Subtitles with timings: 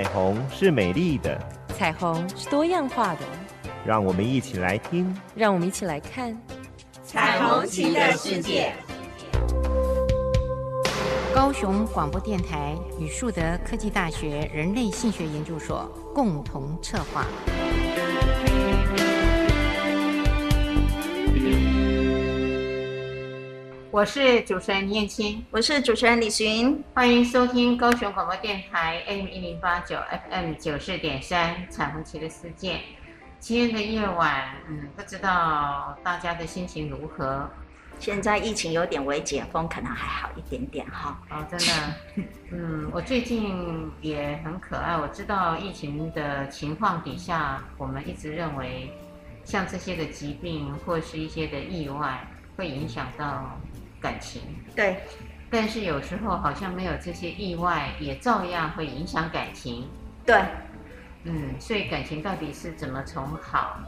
[0.00, 1.38] 彩虹是美丽的，
[1.76, 3.20] 彩虹是多样化的。
[3.84, 6.34] 让我们一起来听，让我们一起来看
[7.04, 8.72] 彩虹旗的世界。
[11.34, 17.26] 高雄广播电台与树德科技大学人类性学研究所共同策划。
[23.92, 29.96] 我是主持人倪燕青，我是主持人李寻，欢迎收听高雄广播电台 AM 一零八九
[30.30, 32.78] FM 九四点三彩虹旗的世界。
[33.40, 37.50] 今天的夜晚，嗯，不知道大家的心情如何？
[37.98, 41.20] 现在疫情有点微解封，可能还好一点点哈。
[41.28, 41.94] 哦，真的，
[42.52, 44.96] 嗯，我最近也很可爱。
[44.96, 48.88] 我知道疫情的情况底下，我们一直认为，
[49.44, 52.24] 像这些的疾病或是一些的意外，
[52.56, 53.58] 会影响到。
[54.00, 54.42] 感情
[54.74, 55.00] 对，
[55.50, 59.88] 但是有时候好像没有这些意外，也照样会影响感情。
[60.24, 60.40] 对，
[61.24, 63.78] 嗯，所以感情到底是怎么从好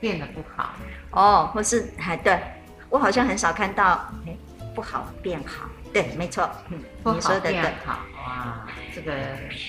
[0.00, 0.74] 变得不好？
[1.10, 2.40] 哦，或是还对，
[2.88, 4.36] 我好像很少看到，哎，
[4.74, 5.68] 不好变好。
[5.92, 9.12] 对，没错，嗯，不好变好，哇，这个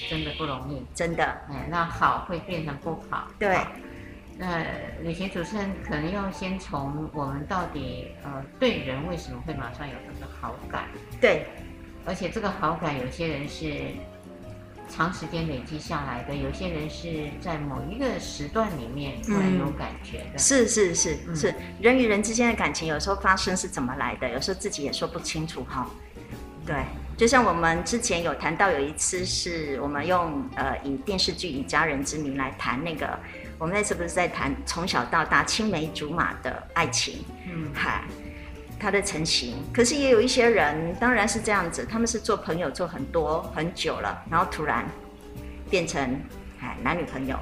[0.07, 1.23] 真的不容易，真的。
[1.49, 3.57] 哎，那好会变成不好，对。
[4.43, 4.65] 那
[5.03, 10.85] 旅行主持人可能要先从我们到底呃对人为什么会马上有这个好感？
[11.21, 11.45] 对，
[12.07, 13.71] 而且这个好感有些人是
[14.89, 20.33] 长时间累积下来的，有些人是在某一个时段里面突然有感觉的。
[20.33, 24.27] 嗯、是是是、嗯、是，人与人之间的感情有时候发生是怎么来的？
[24.27, 25.87] 有时候自己也说不清楚哈。
[26.65, 26.77] 对，
[27.15, 33.19] 就像我们之前有谈到有一次是我们用呃以电视剧《以家人之名》来谈那个。
[33.61, 38.03] 我们那次不是在谈从小到大青梅竹马的爱情，嗯，嗨，
[38.79, 39.63] 他的成型。
[39.71, 44.83] 可是也有一些人，当然是这样子，他们是做朋友做很多很久了，然后突然
[45.69, 46.01] 变成
[46.59, 47.37] 哎男女朋友。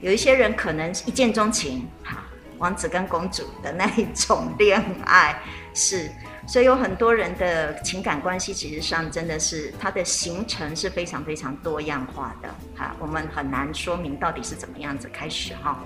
[0.00, 2.24] 有一些人可能一见钟情，哈，
[2.56, 5.38] 王子跟公主的那一种恋爱
[5.74, 6.10] 是。
[6.50, 15.78] 所以有很多人的情感关系，其实上真的是它的形成是非常非常多样化的，哈，我们很难说明到底是怎么样子开始哈。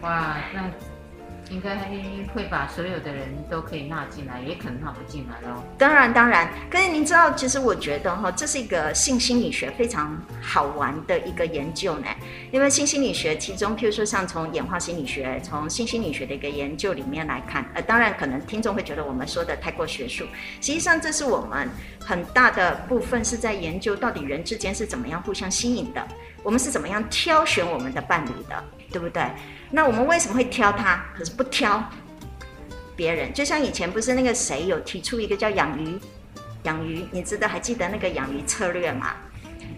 [0.00, 0.93] 哇，那。
[1.54, 1.88] 应该
[2.34, 5.62] 会把所有的人都可以纳进来，也可能纳不进来喽。
[5.78, 6.50] 当然，当然。
[6.68, 12.08] 可是您知道，其实我觉得哈，这是一个性心理学非常好玩的一个研究呢。
[12.50, 20.24] 因为性心理学其中，譬如说像从演化心理学、从性心理学的一个研究里面来看，呃，当然可能听众会觉得我们说的太过学术。
[20.60, 21.68] 实际上，这是我们
[22.00, 26.04] 很大的部分是在研究到底人之间是怎么样互相吸引的，
[26.44, 28.62] 我们是怎么样挑选我们的伴侣的，
[28.92, 29.24] 对不对？
[29.70, 31.82] 那我们为什么会挑他，可是不挑
[32.94, 33.32] 别人？
[33.32, 35.98] 就像以前不是那个谁有提出一个叫养鱼，
[36.64, 39.16] 养鱼，你知道还记得那个养鱼策略吗？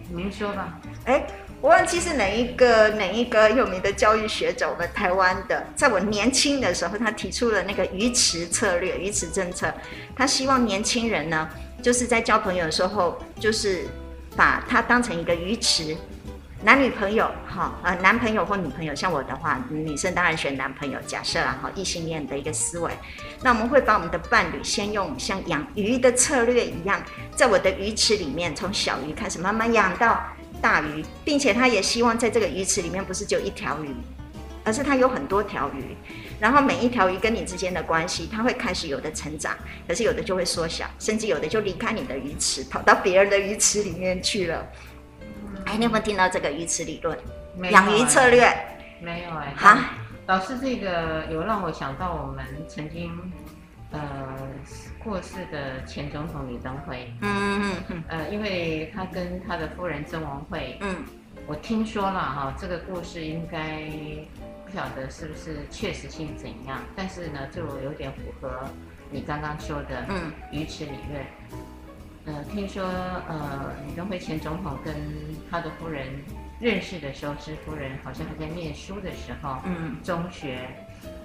[0.09, 0.77] 您说吧。
[1.05, 1.25] 哎，
[1.61, 9.73] 我忘记是哪一个哪一个有名的教育学者，我们台湾的，在我年轻的时候，他提出了那个鱼池策略、鱼池政策。
[10.15, 11.49] 他希望年轻人呢，
[11.81, 13.85] 就是在交朋友的时候，就是
[14.35, 15.95] 把它当成一个鱼池。
[16.63, 20.99] 男女朋友，哈，呃，男朋友或女朋友，像我的话，女生当然选男朋友。
[21.05, 22.91] 假设啊，哈，异性恋的一个思维，
[23.43, 26.99] 那我们会把我们的伴侣先用像养鱼的策略一样，
[27.35, 30.19] 在我的鱼池里面，从小鱼开始慢慢养到
[30.59, 33.95] 大鱼，并且他也希望在这个鱼池里面不是就一条鱼，
[34.63, 35.95] 而是他有很多条鱼，
[36.39, 39.55] 然后每一条鱼跟你之间的关系，它会开始有的成长，
[39.87, 44.65] 可是有的就会缩小，甚至有的就离开你的鱼池，跑到别人的鱼池里面去了。
[45.67, 47.17] 哎，你有没有听到这个鱼池理论？
[47.71, 48.49] 养鱼策略？
[49.01, 49.53] 没有哎。
[49.57, 49.77] 好，
[50.25, 53.11] 老师，这个有让我想到我们曾经
[53.91, 53.99] 呃
[55.03, 57.13] 过世的前总统李登辉。
[57.21, 58.03] 嗯嗯嗯。
[58.07, 60.77] 呃，因为他跟他的夫人曾文慧。
[60.79, 61.03] 嗯。
[61.45, 63.81] 我听说了哈，这个故事应该
[64.65, 68.63] 不晓得是不是确实性怎样，但是呢，就有点符合
[69.11, 71.25] 你刚刚说的嗯鱼池理论。
[72.27, 74.93] 呃，听说呃，李登辉前总统跟
[75.49, 76.05] 他的夫人
[76.59, 80.67] 认识的时候，是夫人好像还在念书的时候，嗯，中学，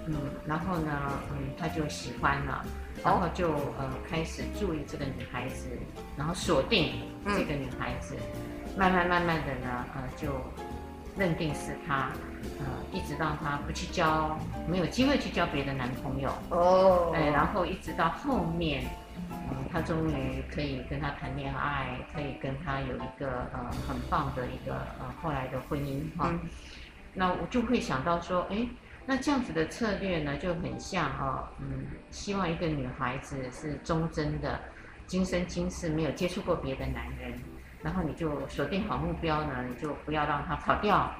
[0.07, 0.15] 嗯，
[0.47, 2.65] 然后呢，嗯，他就喜欢了，
[3.03, 5.67] 然后就呃开始注意这个女孩子，
[6.17, 6.93] 然后锁定
[7.25, 10.29] 这个女孩子，嗯、慢慢慢慢的呢，呃，就
[11.17, 12.11] 认定是她，
[12.59, 14.39] 呃，一直到她不去交，
[14.69, 18.85] 没有机会去交别的男朋友，哦，哎，然后一直到后面。
[19.73, 26.29] 嗯，他终于可以跟他谈恋爱，可以跟他有一个呃很棒的一个呃后来的婚姻哈。
[26.31, 26.39] 嗯、
[27.15, 28.67] 那我就会想到说，哎，
[29.07, 34.59] 那这样子的策略呢，就很像哦，嗯，希望一个女孩子是忠贞的，
[35.07, 37.33] 今生今世没有接触过别的男人，
[37.81, 41.11] 然后你就锁定好目标呢，你就不要让他跑掉，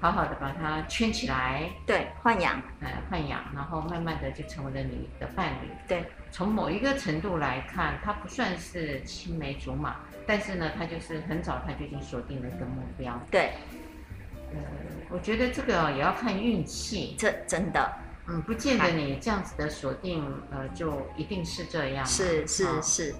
[0.00, 1.70] 好好的把它圈起来。
[1.86, 5.68] 对，豢养，呃，豢养，然后慢慢的就成为了你的伴侣。
[5.86, 9.96] 对，从某一个程度来看，他不算是青梅竹马，
[10.26, 13.20] 但是呢，他就是很早他就已经锁定了一个目标。
[13.30, 13.52] 对，
[14.52, 14.60] 呃，
[15.10, 17.14] 我觉得这个也要看运气。
[17.18, 17.92] 这真的。
[18.28, 22.06] 嗯，不见得你这样子的锁定，呃，就一定是这样。
[22.06, 23.14] 是是是，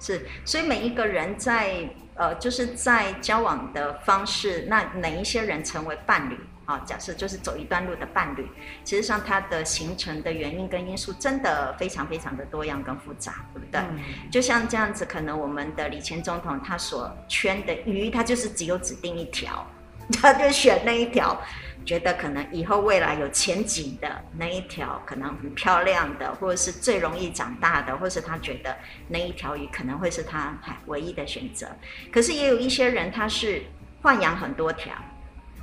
[0.00, 6.78] 是，所以每一个人在呃，就是在交往的方式，那哪一些人成为伴侣啊？
[6.84, 8.46] 假设就是走一段路的伴侣，
[8.84, 13.80] 其实上它的形成的原因跟因素真的非常非常的多样跟复杂，对不对？
[13.80, 19.66] 嗯、就像这样子，可能我们的李前总统他所圈的鱼，他就是只有指定一条，
[20.20, 21.40] 他就选那一条。
[21.84, 28.76] 觉得可能以后未来有前景的那一条，可能很漂亮的，或者是最容易长大的，或是他觉得
[29.06, 30.52] 那一条鱼可能会是他
[30.86, 31.68] 唯一的选择。
[32.10, 33.62] 可是也有一些人，他是
[34.02, 34.92] 豢养很多条，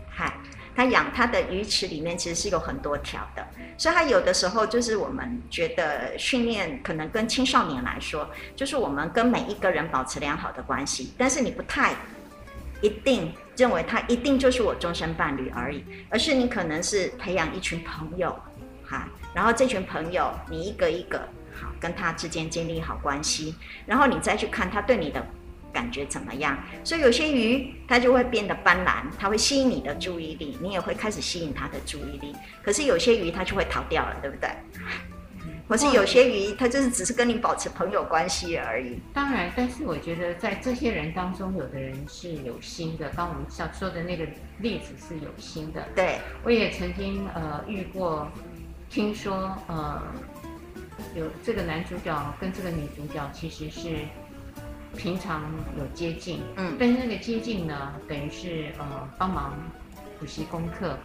[0.09, 0.31] 嗨，
[0.75, 3.45] 他养他的鱼池里面其实是有很多条的，
[3.77, 11.93] 所以他有的时候就是我们觉得训练可能跟青少年来说，就是我们跟每一个人保持良好的关系，但是你不太
[12.81, 13.31] 一定。
[13.55, 18.35] 认为他一定就是我终身伴侣而已，而是你可能是培养一群朋友，
[18.83, 21.19] 哈，然后这群朋友你一个一个
[21.53, 23.53] 好跟他之间建立好关系，
[23.85, 25.23] 然后你再去看他对你的
[25.73, 26.57] 感觉怎么样。
[26.83, 32.35] 所以有些鱼它就会变得斑斓，它会吸引你的注意力，你也会开始吸引它的注意力。
[32.61, 34.49] 可是有些鱼它就会逃掉了，对不对？
[35.65, 38.99] 或是有些鱼，它就是只是跟你保持朋友关系而已。
[39.13, 43.09] 当然，但是我觉得在这些人当中，有的人是有心的。
[43.15, 44.27] 刚我们想说的那个
[44.59, 45.87] 例子是有心的。
[45.95, 48.29] 对，我也曾经呃遇过，
[48.89, 50.03] 听说呃
[51.15, 53.89] 有这个男主角跟这个女主角其实是
[54.97, 55.43] 平常
[55.77, 59.57] 有接近，嗯，但是那个接近呢，等于是呃帮忙
[60.19, 60.97] 补习功课。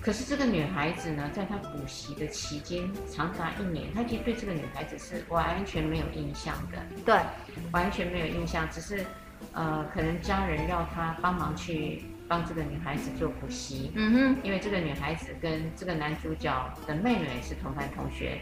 [0.00, 6.78] 可是这个女孩子呢，在她补习的期间长达一年，她其实对这个女孩子是完全没有印象的。
[7.04, 7.18] 对，
[7.72, 9.04] 完全没有印象，只是，
[9.52, 13.90] 呃，可能家人要她帮忙去帮这个女孩子做补习。
[13.96, 14.36] 嗯哼。
[14.44, 18.38] 因为这个女孩子跟这个男主角的妹妹是同班同学，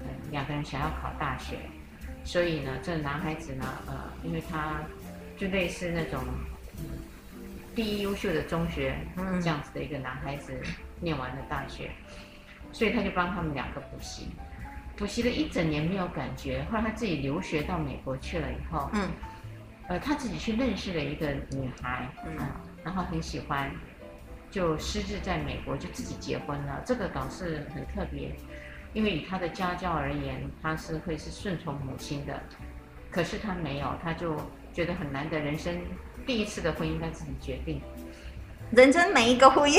[0.00, 1.56] 嗯，两个人想要考大学，
[2.24, 4.82] 所以呢，这男孩子呢，呃，因为他
[5.36, 6.22] 就类似那种，
[6.78, 6.84] 嗯，
[7.74, 8.96] 第一优秀的中学
[9.40, 10.52] 这样子的一个男孩子。
[11.00, 11.92] 念完了大学，
[12.72, 14.30] 所以他就帮他们两个补习，
[14.96, 16.64] 补习了一整年没有感觉。
[16.64, 19.08] 后来他自己留学到美国去了以后，嗯，
[19.86, 22.36] 呃，他自己去认识了一个女孩，嗯，
[22.82, 23.70] 然后很喜欢，
[24.50, 26.82] 就私自在美国就自己结婚了。
[26.84, 28.34] 这个倒是很特别，
[28.94, 32.40] 因为以他的家教而言，他是会是顺从母亲的，
[33.10, 34.36] 可是他没有，他就
[34.72, 35.78] 觉得很难得，人生
[36.26, 37.80] 第一次的婚姻该自己决定。
[38.70, 39.78] 人生每一个婚姻，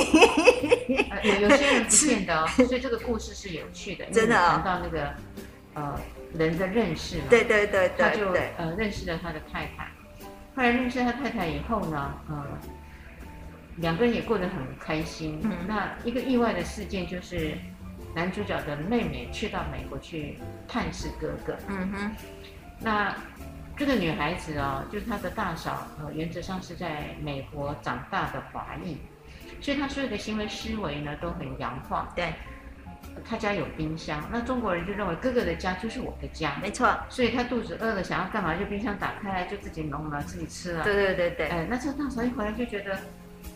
[1.24, 4.06] 有有些人不见得， 所以这个故事是有趣的。
[4.06, 5.14] 真的谈到那个
[5.76, 6.00] 呃
[6.34, 9.92] 人的认识，对对对对，他就呃认识了他的太太。
[10.56, 12.46] 后来认识他太太以后呢，呃，
[13.78, 15.40] 两个人也过得很开心。
[15.44, 15.52] 嗯。
[15.68, 17.56] 那一个意外的事件就是，
[18.16, 20.38] 男主角的妹妹去到美国去
[20.68, 21.56] 探视哥哥。
[21.68, 22.16] 嗯哼。
[22.80, 23.16] 那。
[23.78, 28.98] 这个女孩子哦，就是她的大嫂，呃，原则上是在美国长大的华裔，
[29.62, 32.12] 所以她所有的行为思维呢都很洋化。
[32.14, 32.34] 对，
[33.24, 36.94] 她家有冰箱，那中国人就认为哥哥的家就是我的家，没错。
[37.08, 40.84] 所以她肚子饿了，想要干嘛，就冰箱打开来就自己弄了，自己吃了。
[40.84, 41.48] 对对对对。
[41.48, 42.96] 哎，那这个大嫂一回来就觉得，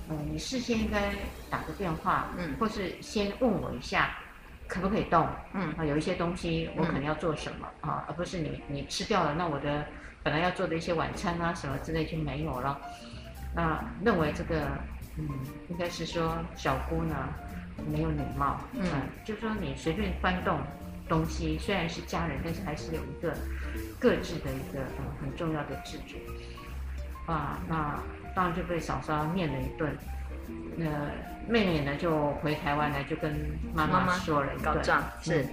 [0.07, 1.11] 嗯、呃，你事先应该
[1.49, 4.15] 打个电话，嗯，或是先问我一下，
[4.67, 5.27] 可不可以动？
[5.53, 9.85] 嗯，啊，有一些东西我可能要做什么、嗯、啊，而不是你你吃掉了，那我的。
[10.25, 12.79] 本来要做的一些晚餐啊什么之类就没有了，
[13.53, 14.69] 那认为这个
[15.17, 15.27] 嗯
[15.67, 17.13] 应该是说小姑呢
[17.91, 18.85] 没有礼貌，嗯，
[19.25, 20.61] 就说你随便翻动
[21.09, 23.35] 东西，虽然是家人，但是还是有一个
[23.99, 26.15] 各自的一个嗯很重要的自主，
[27.29, 27.99] 啊，那
[28.33, 29.93] 当然就被嫂嫂念了一顿，
[30.77, 30.87] 那
[31.47, 33.33] 妹妹呢就回台湾来就跟
[33.73, 35.45] 妈妈说了告状是。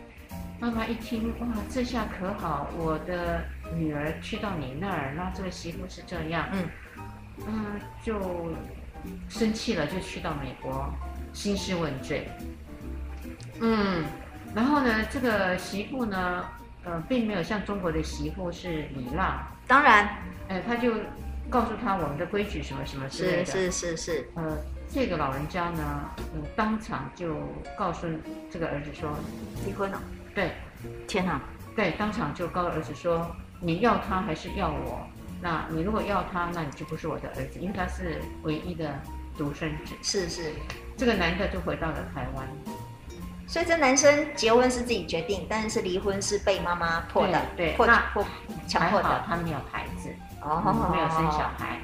[0.61, 3.43] 妈妈一听，哇，这下可好，我的
[3.75, 6.69] 女儿去到你那儿，那这个媳妇是这样，嗯，
[7.47, 8.53] 嗯，就
[9.31, 10.93] 生气了，就去到美国
[11.33, 12.29] 兴师问罪，
[13.63, 14.05] 嗯，
[14.55, 16.45] 然后呢，这个媳妇呢，
[16.85, 20.11] 呃，并没有像中国的媳妇是礼让，当然，
[20.49, 20.93] 哎，他就
[21.49, 24.59] 告诉他我们的规矩什么什么之类的，是是是是，呃，
[24.93, 27.37] 这个老人家呢，嗯，当场就
[27.79, 28.09] 告诉
[28.51, 29.09] 这个儿子说
[29.65, 30.01] 离婚了。
[30.35, 30.53] 对，
[31.07, 31.41] 天哪！
[31.77, 33.31] 对，当场就告诉儿子说
[33.63, 35.07] ：“你要他还是要我？”
[35.41, 38.93] 那你如果要他，那你就不是我的儿子，因为他是唯一的
[39.39, 39.95] 独生子。
[40.03, 40.53] 是是，
[40.97, 42.47] 这个男的就回到了台湾。
[43.47, 48.25] 所以这男生结婚是自己决定，但是离婚是被妈妈迫的，对，迫那迫
[48.67, 49.25] 强迫的。
[49.27, 50.09] 他没有孩子，
[50.43, 51.79] 哦、嗯，没有生小孩。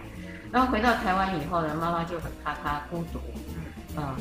[0.52, 3.20] 然后回到台湾以后呢，妈妈就很怕他孤独，
[3.96, 4.16] 嗯，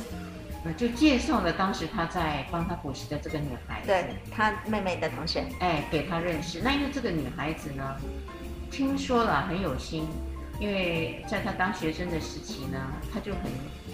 [0.64, 6.60] 嗯，就介绍了当时他在帮他补习的这个女孩子，对，他妹妹的同学，哎，给他认识。
[6.62, 7.96] 那因为这个女孩子呢，
[8.70, 10.08] 听说了很有心，
[10.58, 12.78] 因为在他当学生的时期呢，
[13.12, 13.42] 他就很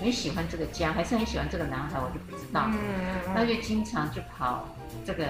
[0.00, 2.68] 很喜欢这个家，还是很喜欢这个男孩，我就不知道。
[2.72, 4.66] 嗯，他就经常就跑
[5.04, 5.24] 这个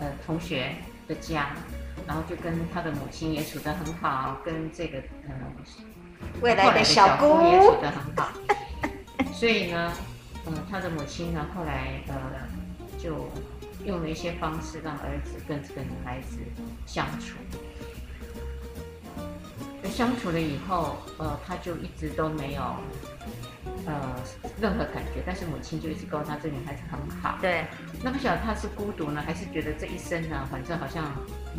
[0.00, 0.74] 呃同学
[1.06, 1.50] 的家，
[2.06, 4.98] 然后就跟他的母亲也处得很好，跟这个
[5.28, 5.34] 呃
[6.40, 8.28] 未来的小姑也处得很好。
[9.32, 9.92] 所以呢，
[10.46, 12.14] 呃，他的母亲呢后来呃
[12.98, 13.30] 就
[13.84, 16.38] 用了一些方式让儿子跟这个女孩子
[16.86, 17.36] 相处。
[19.90, 22.62] 相处了以后，呃，他就一直都没有，
[23.86, 24.14] 呃，
[24.60, 25.22] 任何感觉。
[25.24, 27.38] 但是母亲就一直告诉他，这女孩子很好。
[27.40, 27.64] 对。
[28.02, 31.10] 那不晓得他是孤独呢，还是觉得这一生呢，反正好像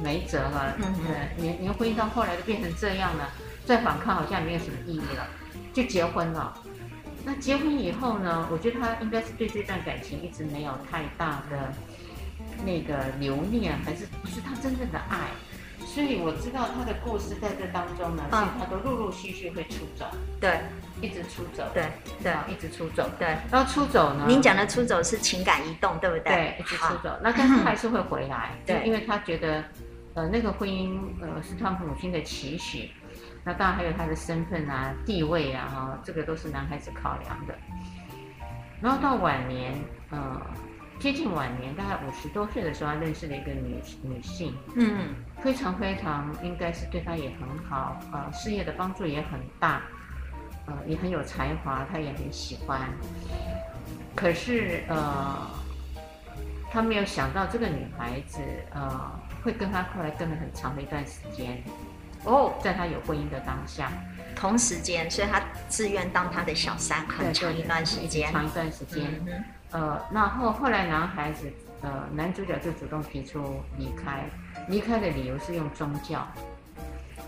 [0.01, 0.75] 没辙了。
[0.77, 1.29] 嗯嗯。
[1.37, 3.29] 连连婚姻到后来都变成这样了，
[3.69, 5.27] 再反抗好像也没有什么意义了，
[5.71, 6.51] 就结婚了。
[7.23, 11.71] 那结婚以后呢，我觉得他应该是对这段感情一直没有太大的
[12.65, 15.29] 那个留念，还是不是他真正的爱？
[15.85, 20.05] 所以我知道他的故事在这当中呢，所以他都陆陆续续会出走，
[20.41, 20.61] 对，
[20.99, 21.85] 一直出走，对
[22.23, 23.37] 对，一直出走，对。
[23.51, 24.25] 然后出走呢？
[24.27, 26.33] 您讲的出走是情感移动，对不对？
[26.33, 27.15] 对，一直出走。
[27.21, 29.63] 那但是还是会回来， 对，因为他觉得，
[30.15, 32.89] 呃，那个婚姻呃是他母亲的期许，
[33.43, 37.55] 那当然还有他的身份啊、地位啊，哈，这个都是男孩子考量的。
[38.81, 39.73] 然后到晚年，
[40.09, 40.41] 呃。
[40.99, 49.81] 接近晚年，大概五十多岁的时候，他认识了一个女女性，嗯，非常非常，应该是对他也很好，呃，事业的帮助也很大，
[50.65, 52.81] 呃，也很有才华，他也很喜欢。
[54.13, 55.49] 可是，呃，
[56.69, 58.41] 他没有想到这个女孩子，
[58.71, 59.09] 呃，
[59.41, 61.63] 会跟他后来跟了很长的一段时间。
[62.23, 63.91] 哦，在他有婚姻的当下，
[64.35, 69.05] 同时间，所以他自愿当他的小三，很长一段时间，长一段时间。
[69.27, 69.43] 嗯。
[69.71, 74.23] 呃，那后后来男孩子，呃，男主角就主动提出离开，
[74.67, 76.27] 离开的理由是用宗教。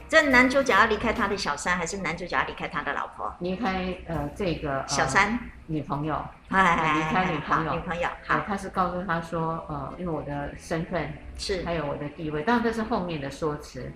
[0.10, 3.34] 这男主角要离开他的小三，还是男主角要离开他的老婆？
[3.40, 5.40] 离开呃这个、呃、小三？
[5.68, 8.10] 女朋友，哎，离开女朋友，女朋友。
[8.28, 13.90] 好，他是告诉他说，呃，因为我的身份是，还有我的地位，当然这是后面的说辞，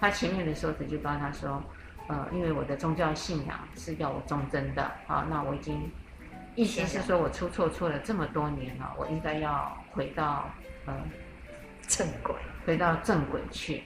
[0.00, 1.62] 他前面的说辞就告诉他说，
[2.08, 5.90] 呃，因为我的宗教信仰是要我忠贞的，好，那我已经。
[6.54, 10.48] 意思是说，我出错错了这么多年了，我应该要回到
[10.86, 10.94] 呃
[11.86, 12.34] 正轨，
[12.64, 13.82] 回到正轨去。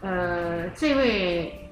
[0.00, 1.68] 呃，这位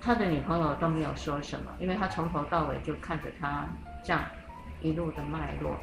[0.00, 3.68] 他的女朋友都没有说什么，因为他从头到尾就看着他
[4.02, 4.24] 这样
[4.80, 5.76] 一路的脉络。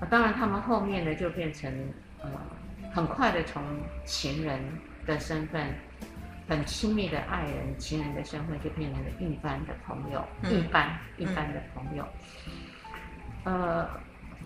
[0.00, 1.72] 呃，当然，他们后面呢就变成
[2.20, 2.28] 呃
[2.92, 3.62] 很快的从
[4.04, 4.60] 情人
[5.06, 5.64] 的身份，
[6.48, 12.06] 很亲密的爱人、情人的身份，就变成了一般的朋友，嗯、一般一般的朋友。
[12.46, 12.52] 嗯
[13.44, 13.88] 呃，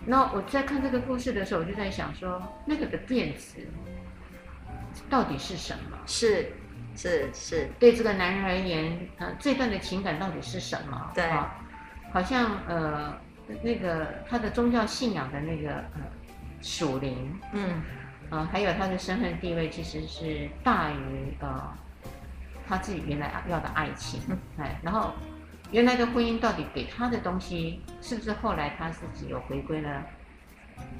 [0.05, 3.67] 那我在看这个故事的时候，我就在想说，那个的变质
[5.09, 5.97] 到底是什么？
[6.05, 6.53] 是，
[6.95, 11.11] 是，是对这个男人而言，呃，这段的情感到底是什么？
[11.15, 11.55] 对，啊、
[12.13, 13.17] 好像呃，
[13.63, 16.01] 那个他的宗教信仰的那个呃
[16.61, 17.81] 属灵，嗯，啊、
[18.31, 21.71] 呃，还有他的身份地位，其实是大于呃
[22.67, 24.19] 他自己原来要的爱情，
[24.57, 25.11] 哎、嗯，然后。
[25.71, 30.03] 原来的婚姻到底给他的东西，是不是后来他自己有回归了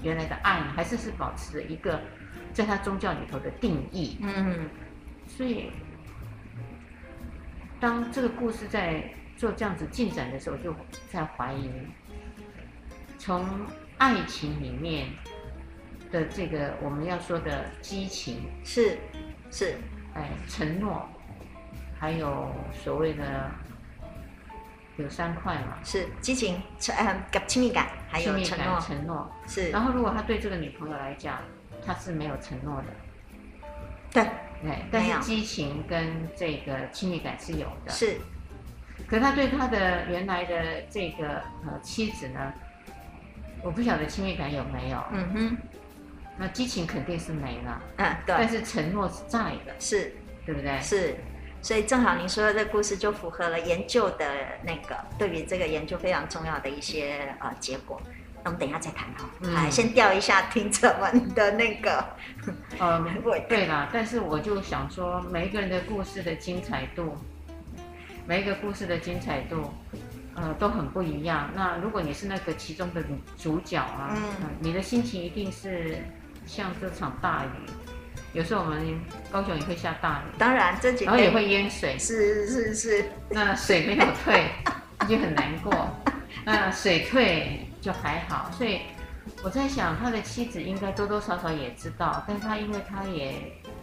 [0.02, 0.72] 原来的爱呢？
[0.74, 2.00] 还是是保持了一个
[2.54, 4.18] 在他宗教里头的定义？
[4.22, 4.70] 嗯，
[5.28, 5.70] 所以
[7.82, 9.04] 当这个故事在
[9.36, 10.74] 做这样子进展的时候，就
[11.10, 11.70] 在怀疑，
[13.18, 13.46] 从
[13.98, 15.10] 爱情里面
[16.12, 18.98] 的这个我们要说的激情是
[19.50, 19.75] 是，
[20.13, 21.08] 哎，承诺，
[22.00, 22.53] 还有
[22.84, 23.50] 所谓的。
[24.98, 25.77] 有三块嘛？
[25.84, 28.80] 是激情、承呃亲密感，还有承诺。
[28.80, 29.72] 承诺是。
[29.72, 31.39] 然后，如果他对这个女朋友来讲，
[31.84, 32.88] 他是没有承诺的。
[34.12, 34.24] 对。
[34.62, 34.86] 对。
[34.91, 37.91] 但是激情跟这个亲密感是有的。
[37.91, 38.18] 是。
[39.08, 42.53] 可他对他的原来的这个呃妻子呢，
[43.63, 45.03] 我不晓得亲密感有没有。
[45.13, 45.58] 嗯哼。
[46.42, 47.82] 那激情肯定是没了。
[47.98, 48.36] 嗯，对。
[48.36, 49.74] 但是承诺是在的。
[49.80, 50.14] 是。
[50.44, 50.80] 对不对？
[50.82, 51.16] 是。
[51.62, 54.26] 所以正好您说的这个故事就符合了研究的
[54.64, 58.02] 那个对于这个研究非常重要的一些呃结果。
[58.44, 59.30] 那我们等一下再谈哦。
[59.54, 62.04] 来、嗯，先调一下听者们的那个，
[62.82, 63.06] 嗯，
[63.48, 63.88] 对啦。
[63.94, 67.16] 但是我就想说，每一个人的故事的精彩度，
[68.26, 69.72] 每一个故事的精彩度，
[70.34, 71.52] 呃，都很不一样。
[71.54, 73.04] 那如果你是那个其中的
[73.38, 76.00] 主角啊，嗯，呃、你的心情一定是
[76.46, 77.70] 像这场大雨。
[78.34, 78.98] 有时候我们
[79.30, 83.06] 高雄也会下大雨，当然这几天然后也会淹水，是是是。
[83.30, 84.46] 那水没有退，
[85.08, 85.90] 就很难过。
[86.46, 88.82] 那水退就还好，所以
[89.44, 93.34] 我在想，他的妻子应该多多少少也知道，但他因为他也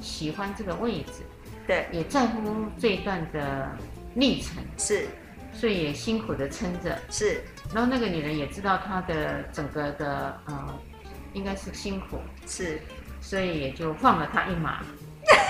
[0.01, 1.23] 喜欢这个位置，
[1.67, 3.69] 对，也在乎这一段的
[4.15, 5.07] 历程，是，
[5.53, 7.43] 所以也辛苦的撑着，是。
[7.75, 10.75] 然后那个女人也知道他的整个的呃，
[11.33, 12.81] 应该是辛苦，是。
[13.21, 14.79] 所以也就放了他一马，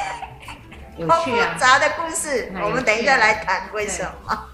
[0.97, 1.52] 有趣啊！
[1.52, 4.44] 复杂的故事，我们等一下来谈为什么。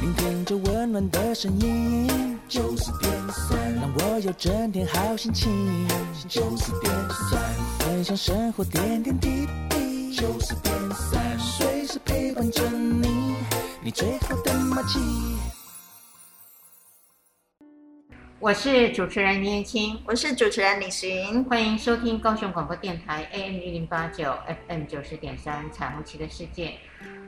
[0.00, 5.86] 聆听着温暖的声音，就是点三，让我有整天好心情。
[6.28, 6.92] 就是点
[7.30, 7.40] 三，
[7.78, 10.14] 分享生活点点滴滴。
[10.16, 13.36] 就是点三，随时陪伴着你，
[13.80, 14.98] 你最好的默契。
[18.40, 24.32] 我是主持人倪燕青，我是主持人李寻，欢迎收听高雄广播电台 AM 一零八九
[24.68, 26.74] FM 九十点三彩虹旗的世界。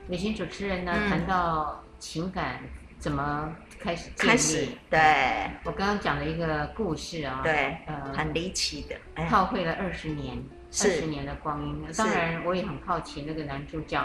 [0.07, 2.61] 李寻主持人呢，嗯、谈到情感
[3.01, 5.01] 怎么开始建立，开始对
[5.65, 10.41] 我刚刚讲了一个故事啊，对，呃，很离奇的，耗费了二十年，
[10.81, 11.85] 二十年的光阴。
[11.97, 14.01] 当然，我也很好奇那个男主角。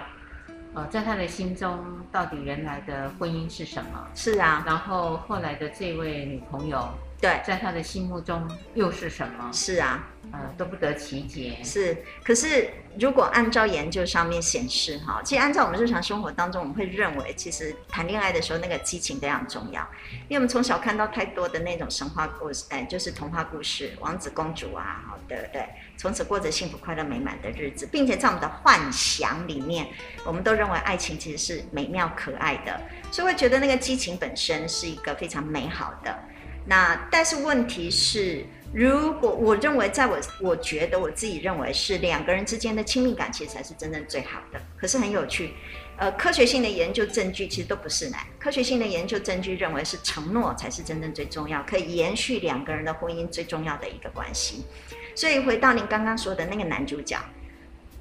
[0.75, 1.79] 呃，在他的心中，
[2.11, 4.07] 到底原来的婚姻是什么？
[4.13, 6.85] 是啊，然后后来的这位女朋友，
[7.21, 9.49] 对，在他的心目中又是什么？
[9.51, 11.57] 是啊，呃，都不得其解。
[11.63, 12.69] 是，可是
[12.99, 19.81] 如果按照研究上面显示，哈，其实按照我们日常生活当中，我们会认为，其实谈恋爱的时候那个激情非常重要，
[20.27, 25.69] 因为我们从小看到太多的那种神话故事，哎，就是童话故事，王子公主啊，好的，对，对。
[25.97, 29.87] 从此过着幸福、快乐、美满的日子，并且在我们的幻想里面，
[30.25, 36.19] 我们都认为爱情其实是美妙可爱的，所以会觉得那个激情本身是一个非常美好的。
[36.65, 44.59] 那但是问题是，如果我认为，在我我觉得我自己认为是两个人之间的亲密感，其实才是真正最好的。
[44.75, 45.51] 可是很有趣，
[45.97, 48.17] 呃，科学性的研究证据其实都不是呢。
[48.39, 54.65] 科学性的研究证据认为是承诺才是真正最重要，可以延续两个人的婚姻最重要的一个关系。
[55.13, 57.17] 所以回到您刚刚说的那个男主角，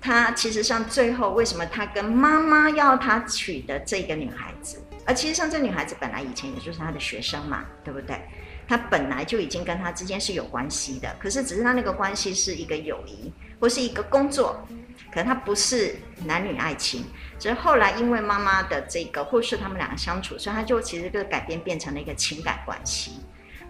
[0.00, 8.16] 他其实上最后为什么他跟妈妈要他娶的这个女孩子，而其实上这女孩子本来以前也就是他的学生嘛，对不对？
[8.66, 14.66] 他本来就已经跟他之间是有关系的，可是只是他那个关系是一个友谊或是一个工作，
[15.11, 17.05] 可能他不是男女爱情。
[17.38, 23.20] 只是后来因为妈妈的这个或是他们两个相处，所以他就其实就改变变成了一个情感关系，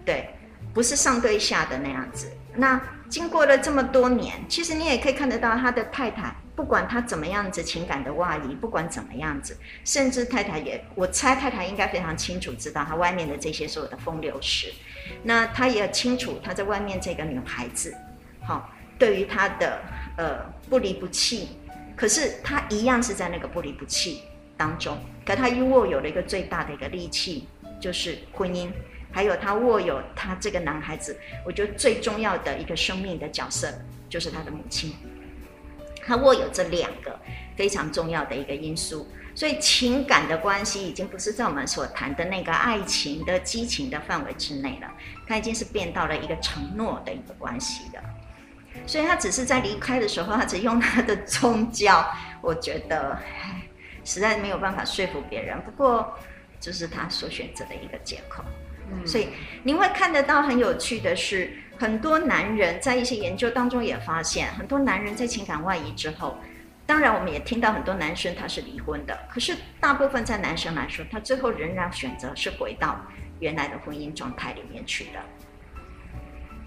[0.05, 0.29] 对，
[0.73, 2.31] 不是上对下的那样子。
[2.55, 14.73] 那经过了这么多年，其实你也可以看得到他的太太，不管他怎么样子情感的外移，不管怎么样子，甚至太太也，我猜太太应该非常清楚知道他外面的这些所有的风流事。
[15.23, 17.93] 那他也清楚他在外面这个女孩子，
[18.41, 19.81] 好、对于他的
[20.17, 20.39] 呃
[20.69, 21.49] 不离不弃，
[21.95, 24.23] 可是他一样是在那个不离不弃
[24.55, 27.47] 当中，可他又握有了一个最大的一个利器，
[27.79, 28.69] 就是婚姻。
[29.11, 33.73] 还有他握有他这个男孩子，我觉得最重要的一个生命的角色
[34.09, 34.93] 就是他的母亲。
[36.05, 37.19] 他握有这两个
[37.55, 44.91] 非常重要的一个因素，所以情感的关系已经不是在我们所谈的那个爱情的激情的范围之内了，
[45.27, 47.99] 他已经是变到了一个承诺的一个关系的。
[48.85, 52.05] 所以他只是在离开的时候，他只用他的宗教，
[52.41, 53.17] 我觉得
[54.03, 55.59] 实在没有办法说服别人。
[55.61, 56.13] 不过，
[56.59, 58.43] 就是他所选择的一个借口。
[59.03, 59.29] 所以
[59.63, 66.37] 你会看得到很有趣的是，很多男人在一些研究当中也发现，很多男人在情感外移之后，
[66.85, 72.99] 当然我们也听到很多男生他是离婚的，可是大部分在男生来说，他最后仍然选择是回到
[73.39, 75.19] 原来的婚姻状态里面去的。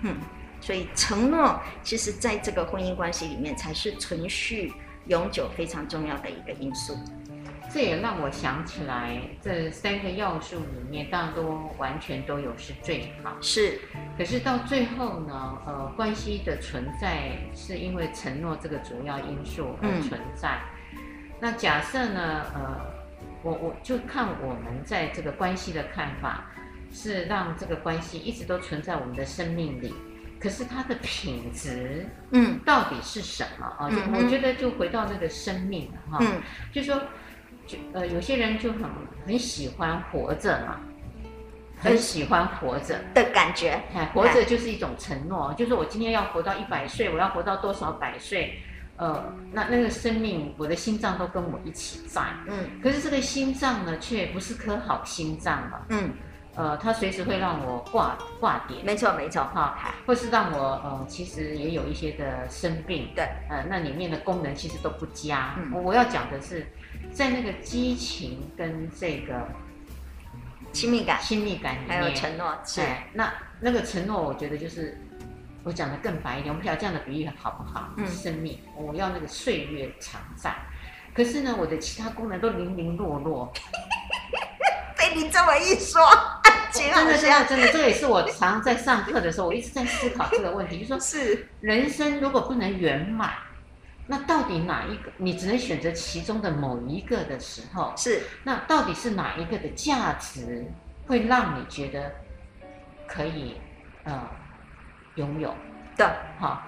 [0.03, 0.17] 嗯，
[0.61, 4.73] 所以承诺其实在这个婚姻关系里面才是存续
[5.07, 6.97] 永久非常重要的一个因素。
[7.71, 13.37] 这也让我想起来，这三个要素里面，大多完全都有是最好。
[13.43, 13.79] 是，
[14.17, 20.59] 可是到最后呢，呃，关系的存在是因为承诺这个主要因素而存在。
[20.95, 20.99] 嗯、
[21.41, 22.81] 那假设呢，呃，
[23.43, 26.47] 我我就看我们在这个关系的看法，
[26.91, 29.93] 是让这个关系一直都存在我们的生命里。
[30.41, 33.91] 可是它的品质，嗯，到底是什么啊？
[33.91, 36.41] 就我觉得就回到那个生命了哈，嗯，
[36.73, 36.99] 就说。
[37.69, 38.83] 就呃，有些人就很
[39.27, 40.81] 很喜欢活着嘛，
[41.79, 43.81] 很喜欢活着的感觉。
[44.13, 48.59] 活着就是一种承诺，就是我今天要活到一百岁，我要活到多少百岁？
[48.97, 52.23] 呃，那那个生命，我的心脏都跟我一起在。
[52.49, 55.87] 嗯，可是这个心脏呢，却不是颗好心脏了。
[55.91, 56.11] 嗯。
[56.55, 65.55] 呃，它随时会让我挂挂点，没错没错哈，或是让我呃，其实也有一些的生病，对，呃，那里面的功能其实都不佳。
[65.57, 66.67] 嗯，我要讲的是，
[67.13, 69.49] 在那个激情跟这个
[70.73, 72.81] 亲密感、亲密感里面，还有承诺，是
[73.13, 75.01] 那那个承诺，我觉得就是
[75.65, 77.89] 我讲的更白一点，我不晓得这样的比喻好不好？
[77.97, 80.55] 嗯，生命，我要那个岁月常在，
[81.15, 83.53] 可是呢，我的其他功能都零零落落。
[84.99, 86.01] 被你这么一说。
[86.71, 93.33] 真的，真的，真的，这也是我常常在上课的时候，我一直在思考这个问题，就是说，是人生如果不能圆满，
[94.09, 95.13] 那到底哪一个？
[95.19, 100.67] 你只能选择其中的某一个的时候，是那到底是哪一个的价值
[101.07, 102.13] 会让你觉得
[103.07, 103.61] 可以
[104.05, 104.29] 呃
[105.15, 105.55] 拥有？
[105.97, 106.63] 的，好，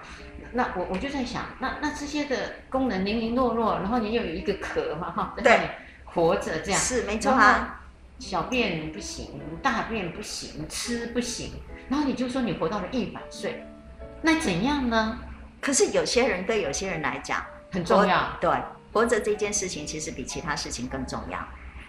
[0.51, 2.35] 那我我就在想，那那这些的
[2.69, 5.71] 功能零零落落，然后你又有一个壳嘛，哈，对，
[6.03, 7.77] 活着这样是没错啊。
[8.19, 11.53] 小便不行，大便不行，吃不行，
[11.89, 13.65] 然后你就说你活到了一百岁，
[14.21, 15.17] 那怎样呢？
[15.61, 18.51] 可是有些人对有些人来讲很重要，对，
[18.91, 21.39] 活着这件事情其实比其他事情更重要。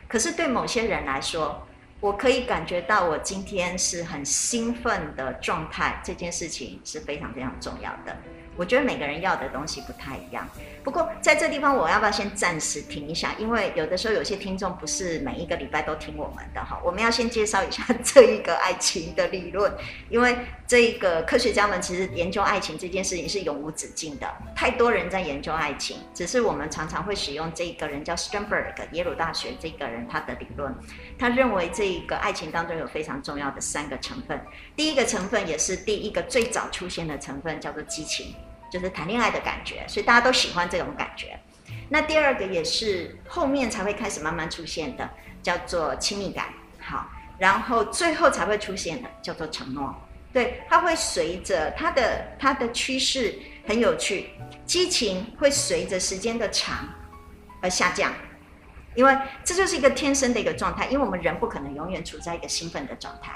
[0.06, 1.66] 可是对某些人来说，
[1.98, 8.14] 我可以感觉到我今天是很兴奋的状态，这件事情是非常非常重要的。
[8.56, 10.48] 我觉得每个人要的东西不太一样。
[10.84, 13.34] 不过在这地方，我要不要先暂时停一下？
[13.38, 16.80] 因为有的时候有些听众不是每一个礼拜都听我们的哈。
[16.84, 19.72] 我们要先介绍一下这一个爱情的理论，
[20.08, 20.36] 因为
[20.66, 30.74] 这一个科学家们其实研究爱情这件事情是永无止境的，太多人在研究爱情，只是我们常常会使用这个人叫 Sternberg 耶鲁大学这个人他的理论。
[31.18, 34.40] 他认为这一个爱情当中有非常重要的三个成分，
[34.74, 38.34] 第一个成分也是第一个最早出现的成分叫做激情。
[38.72, 41.38] 就是谈恋爱的感觉，所以大家都喜欢这种感觉。
[41.90, 45.10] 那第二个也是后面才会开始慢慢出现的，
[45.42, 46.46] 叫做亲密感。
[46.80, 47.06] 好，
[47.38, 49.94] 然后最后才会出现的叫做承诺。
[50.32, 54.30] 对，它会随着它的它的趋势很有趣，
[54.64, 56.88] 激情会随着时间的长
[57.60, 58.10] 而下降，
[58.94, 63.32] 因为这就是一个天生的一个状态，因为我们人不可能永远处在一个兴奋的状态。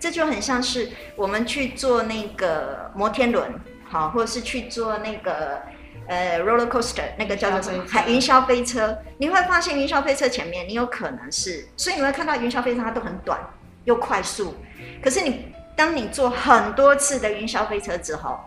[0.00, 3.54] 这就很像是我们去坐那个摩天轮。
[3.90, 5.60] 好，或者是去坐那个
[6.06, 7.84] 呃 roller coaster，那个叫做什么？
[7.88, 8.96] 海云霄飞车。
[9.18, 13.40] 你会发现云霄飞车前面，你有可能是，所以你会看到云霄飞车它都很短
[13.84, 14.54] 又快速。
[15.02, 18.38] 可是你当你坐很多次的云霄飞车之后，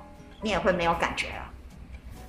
[0.41, 1.51] 你也会没有感觉了，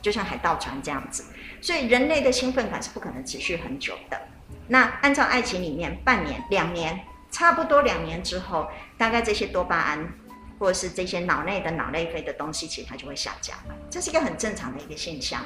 [0.02, 1.24] 就像海盗船这样子。
[1.60, 4.20] 所以人类的兴奋感是不可能持续很久的。
[4.66, 6.98] 那按照爱情里面，半年、两年，
[7.30, 8.66] 差不多两年之后，
[8.98, 10.08] 大概这些多巴胺。
[10.58, 13.56] 或者是这些脑内的脑内啡的东西，其实它就会下降，
[13.90, 15.40] 这是一个很正常的一个现象。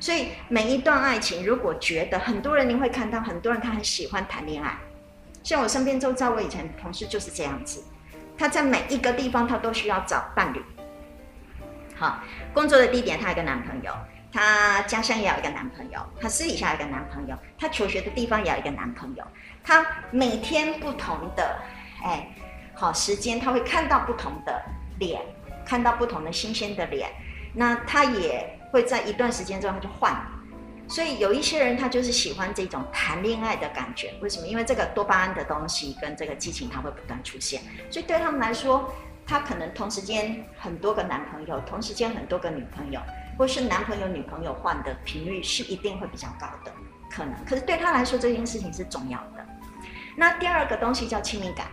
[0.00, 4.76] 所以每一段爱情，如果觉得很多人，你会看到很多人他很喜欢谈恋爱，
[5.42, 7.82] 像我身边周遭，我以前同事就是这样子，
[8.36, 10.62] 他在每一个地方他都需要找伴侣。
[11.96, 12.20] 好，
[12.52, 13.94] 工作的地点他有个男朋友，
[14.32, 19.24] 他家乡也有一个男朋友，他私底下有一个男朋友，他求学的地方也有一个男朋友，
[19.62, 21.58] 他每天不同的，
[22.02, 22.28] 哎。
[22.74, 24.62] 好，时间他会看到不同的
[24.98, 25.22] 脸，
[25.64, 27.08] 看到不同的新鲜的脸，
[27.54, 30.14] 那他也会在一段时间之后他就换。
[30.86, 34.46] 所以有一些人他就是喜欢这种谈恋爱的感觉，为什么？
[34.46, 38.92] 因为这个多巴胺的东西跟这个激情它会不断出现，所以对他们来说，
[39.26, 43.00] 他可能同时间很多个男朋友，同时间很多个女朋友，
[43.38, 46.72] 或是男朋友女朋友换的频率是一定会比较高的，
[47.10, 47.34] 可能。
[47.46, 49.46] 可是对他来说这件事情是重要的。
[50.16, 51.66] 那第二个东西叫亲密感。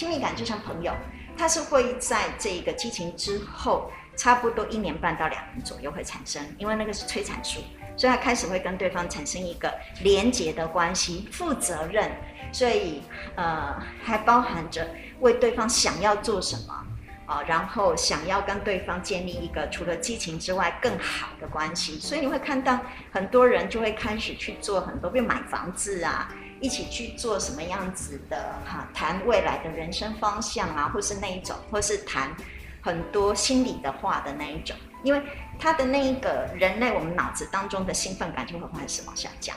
[0.00, 0.94] 亲密感就像朋友，
[1.36, 7.60] 它是会在这一个激情之后，差不多一年半到两年左右会产生，因为那个是催产素，
[7.98, 9.70] 所以他开始会跟对方产生一个
[10.02, 12.10] 连结的关系，负责任，
[12.50, 13.02] 所以
[13.34, 14.88] 呃还包含着
[15.20, 16.86] 为对方想要做什么
[17.26, 22.80] 啊、然后想要跟对方建立一个除了激情之外更好的关系，所以你会看到
[23.12, 26.32] 很多人就会开始去做很多，比如买房子啊。
[26.60, 28.88] 一起去做什么样子的哈？
[28.92, 32.34] 谈未来的人生方向啊，或是那一种，或是谈
[32.82, 34.76] 很多心里的话的那一种。
[35.02, 35.22] 因为
[35.58, 39.56] 他的那一个人类，我们脑子当中的兴奋感就会开始往下降。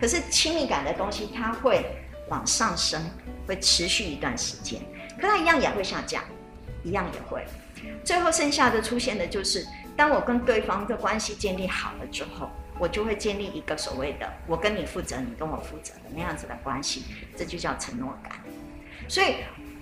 [0.00, 1.84] 可是亲密感的东西，它会
[2.28, 3.00] 往上升，
[3.46, 4.80] 会持续一段时间。
[5.20, 6.24] 可它一样也会下降，
[6.82, 7.44] 一样也会。
[8.02, 9.64] 最后剩下的出现的就是，
[9.96, 12.50] 当我跟对方的关系建立好了之后。
[12.80, 17.04] 我就会建立一个所谓的“我跟你负责，你跟我负责”的那样子的关系，
[17.36, 18.32] 这就叫承诺感。
[19.06, 19.34] 所以，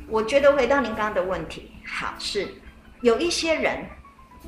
[0.09, 2.49] 我觉得回到您刚刚的问题，好，是
[3.01, 3.85] 有一些人，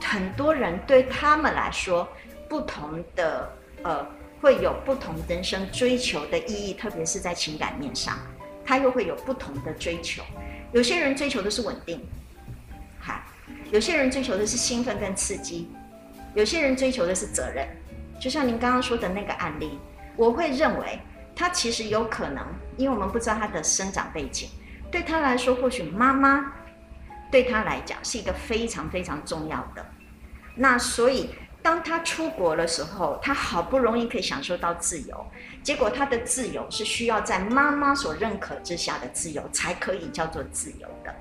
[0.02, 2.08] 很多人对他们来说，
[2.48, 4.04] 不同的呃，
[4.40, 8.18] 会有不同人生追求的意义，特别是在情感面上，
[8.66, 10.24] 他又会有不同的追求。
[10.72, 12.04] 有些人追求的是稳定，
[13.00, 13.24] 哈，
[13.70, 15.70] 有些人追求的是兴奋跟刺激，
[16.34, 17.68] 有些人追求的是责任。
[18.20, 19.78] 就像您刚刚说的那个案例，
[20.14, 21.00] 我会认为
[21.34, 24.50] 他其实有可能，因为我们不知道他的生长背景。
[24.90, 26.52] 对他来说，或许妈妈
[27.30, 29.84] 对他来讲是一个非常非常重要的。
[30.54, 31.30] 那所以，
[31.62, 35.26] 当他出国的时候，他好不容易可以享受到自由，
[35.62, 41.14] 结果他的自由是需要在妈妈所认可之下的自由才可以叫做自由的。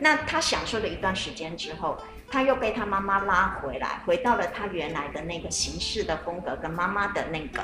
[0.00, 1.96] 那他享受了一段时间之后，
[2.32, 7.62] 他又被他妈妈拉回来，回到了他原来的那个形式的风格，跟妈妈的那个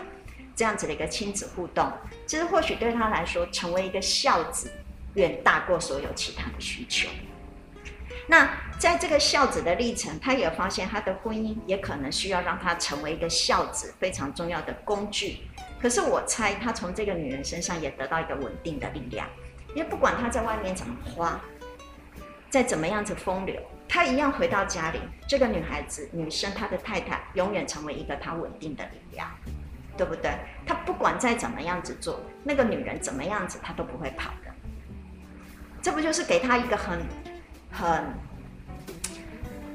[0.54, 1.90] 这样子的一个亲子互动。
[2.26, 4.70] 其实或许对他来说，成为一个孝子。
[5.14, 7.08] 远大过所有其他的需求。
[8.28, 15.38] 那在这个孝子的历程，他也发现他的婚姻也可能需要让他成为一个孝子非常重要的工具。
[15.80, 19.26] 可是我猜他从这个女人身上也得到一个稳定的力量，
[19.74, 21.40] 因为不管他在外面怎么花，
[22.48, 29.26] 再怎么样子风流，他一样回到家里，这个女孩子、女生，她的太太永远成为一个他稳定的力量，
[29.96, 30.30] 对不对？
[30.66, 34.52] 他不管再怎么样子做，那个女人怎么样子，他都不会跑的。
[35.80, 36.98] 这不就是给他一个很、
[37.70, 37.88] 很，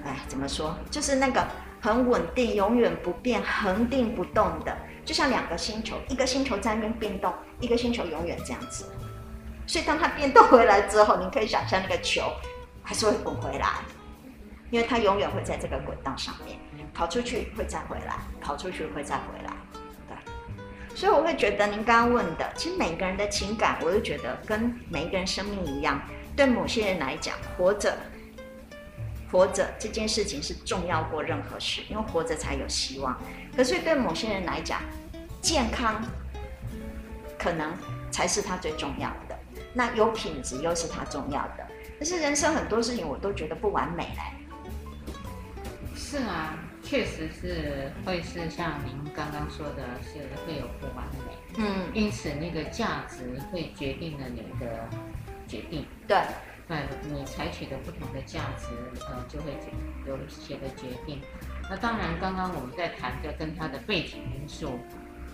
[0.06, 0.78] 哎，怎么说？
[0.92, 1.48] 就是那个
[1.82, 8.86] 很稳定、永远不变、恒定不动的，就像两个星球，一个星球在那边变动，一个星球永远这样子。
[9.66, 12.22] 所以当它变动回来之后，你可以想象那个球
[12.84, 13.80] 还是会滚回来，
[14.74, 16.58] 因为它永远会在这个轨道上面，
[16.96, 19.54] 跑出去会再回来，跑出去会再回来。
[20.08, 20.18] 对
[20.96, 26.02] 所以我会觉得您刚刚问的，其实每个人的情感，我就觉得跟每一个人生命一样。
[26.36, 27.96] 对某些人来讲，活着，
[29.32, 33.16] 活着这件事情是重要过任何事，因为活着才有希望。
[33.56, 34.82] 可是对某些人来讲，
[35.40, 36.04] 健康
[37.38, 37.72] 可能
[38.10, 39.38] 才是他最重要的。
[39.72, 41.68] 那有品质又是他重要的。
[42.00, 44.43] 可是人生很多事情我都觉得不完美嘞。
[46.14, 46.60] 是啊。
[46.84, 54.90] 确实是会是像您刚刚说的，是会有不完美，嗯，因此那个价值会决定了你的
[55.48, 56.18] 决定，对，
[56.68, 56.78] 对，
[57.10, 58.68] 你采取的不同的价值，
[59.08, 59.54] 呃，就会
[60.06, 61.22] 有一些的决定。
[61.70, 64.78] 那当然，刚刚我们在谈的跟他的背景因素，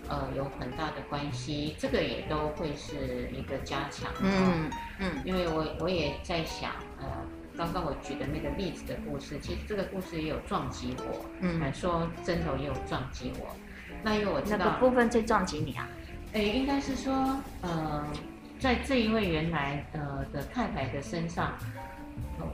[0.08, 7.08] 呃，有很大的关系，这个也都会是一个加强，嗯嗯，因为我我也在想，呃。
[7.60, 11.26] 刚刚我举的那个例子的故事，其实这个故事也有撞击我。
[11.42, 13.54] 嗯，说针头也有撞击我。
[14.02, 15.86] 那因为我知道哪个部分最撞击你啊？
[16.32, 18.08] 诶，应该是说，呃，
[18.60, 21.52] 在这一位原来呃的太太的身上，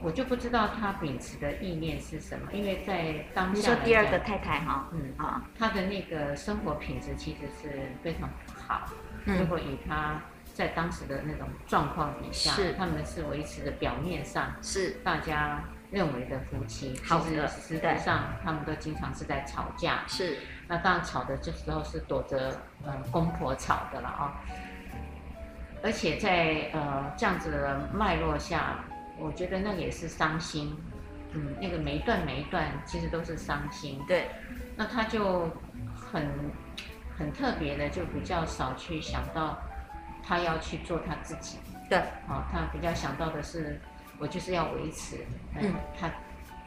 [0.02, 2.52] 我就不知道她秉持的意念是什么。
[2.52, 8.90] 因为在当下，你说第二个太太哈，嗯啊，她的那个生活品质其实是非常不好。
[9.26, 10.20] 嗯，如果以她。
[10.56, 20.02] 在当时的那种状况底下，是他们是维持的表面上是大家认为的夫妻，其实实际上他们都经常是在吵架。
[20.08, 24.40] 是，那当然吵的这时候是躲着呃公婆吵的了啊。
[25.82, 28.82] 而且在呃这样子的脉络下，
[29.18, 30.74] 我觉得那也是伤心。
[31.32, 34.02] 嗯，那个每一段每一段其实都是伤心。
[34.08, 34.30] 对，
[34.74, 35.50] 那他就
[35.94, 36.26] 很
[37.14, 39.58] 很特别的，就比较少去想到。
[40.26, 41.58] 他要去做他自己，
[41.88, 43.80] 对，啊，他比较想到的是，
[44.18, 46.10] 我就是要维持，嗯，他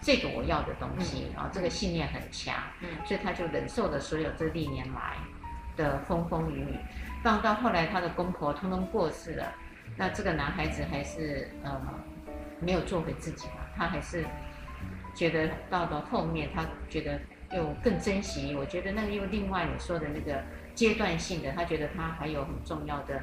[0.02, 5.18] 这个我要的东西，啊、嗯，这个信念很强，嗯，所以他就忍受了所有这历年来
[5.76, 6.76] 的风风雨雨，
[7.22, 9.54] 到到后来他的公婆通通过世了，
[9.98, 11.82] 那这个男孩子还是呃
[12.62, 14.24] 没有做回自己嘛，他还是
[15.14, 17.20] 觉得到了后面，他觉得
[17.52, 20.42] 又更珍惜，我觉得那个又另外你说的那个
[20.74, 23.22] 阶段性的，他觉得他还有很重要的。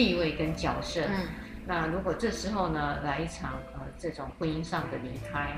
[0.00, 1.28] 地位跟角色，嗯，
[1.66, 5.54] 那如果这时候呢，来一场呃这种婚姻上的离开，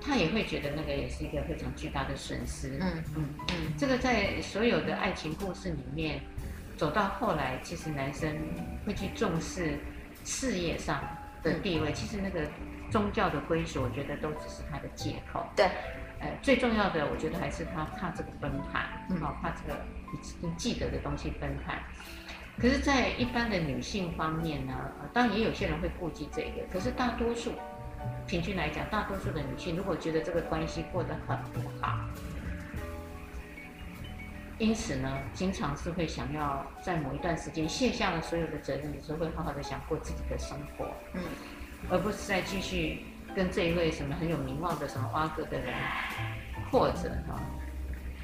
[0.00, 3.28] 他也会觉得那个也是一个非常巨大的损失，嗯嗯。
[3.50, 6.20] 嗯，这个在所有的爱情故事里面，
[6.76, 8.36] 走到后来，其实男生
[8.84, 9.78] 会去重视
[10.24, 11.00] 事业上
[11.40, 12.40] 的地位，嗯，其实那个
[12.90, 15.66] 宗教的归属，我觉得都只是他的借口，对，
[16.18, 19.78] 呃，最重要的，我觉得还是他怕这个崩盘，嗯，怕这个
[20.12, 21.78] 已经记得的东西崩盘。
[22.58, 24.72] 可是，在一般的女性方面呢，
[25.12, 26.62] 当然也有些人会顾及这个。
[26.72, 27.52] 可是大多数，
[28.26, 31.98] 平均来讲，大多数的女性如果觉得这个关系过得很不好，
[34.58, 40.86] 因此呢，经常是会想要在某一段时间卸下了所有的责任的时候，会好好的想过自己的生活。
[41.12, 41.20] 嗯，
[41.90, 45.74] 而不是再继续跟这一位什么很有名望的什么花哥的人，
[46.72, 47.38] 或者哈，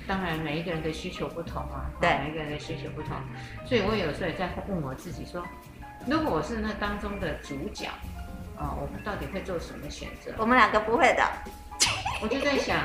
[0.06, 3.16] 当然每一个人的需求不同啊，对，每一个人的需求不同，
[3.64, 5.44] 所以我有时候也在问我自己说，
[6.06, 7.86] 如果我是那当中的主角，
[8.56, 10.32] 啊，我们到底会做什么选择？
[10.38, 11.24] 我们两个不会的，
[12.22, 12.84] 我就在想。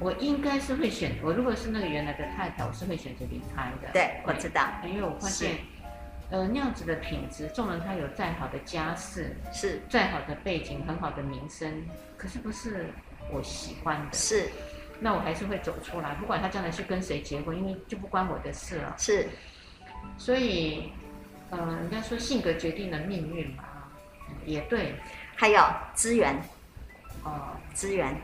[0.00, 3.88] 我应该是会选，我如果是那个原来的太太，我是会选择离开的。
[3.92, 5.58] 对，我知道，因为我发现，
[6.30, 12.86] 呃，那样子的品质，纵然他有再好的家世，是再好的背景，很好的名声，可是不是
[13.32, 14.12] 我喜欢的。
[14.12, 14.48] 是，
[15.00, 18.94] 那我还是会走出来，不管他将来是跟谁结婚，因为就不关我的事了。
[18.98, 19.28] 是，
[20.16, 20.92] 所以，
[21.50, 23.64] 呃，人家说性格决定了命运嘛，
[24.44, 24.94] 也对。
[25.36, 25.60] 还有
[25.94, 26.40] 资源，
[27.24, 28.16] 哦，资源。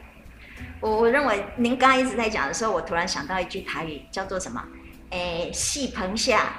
[0.81, 4.63] 我我认为您刚刚一直在讲的时候，我突然想到一句台语，叫做什么？
[5.11, 6.53] 诶，戏棚下。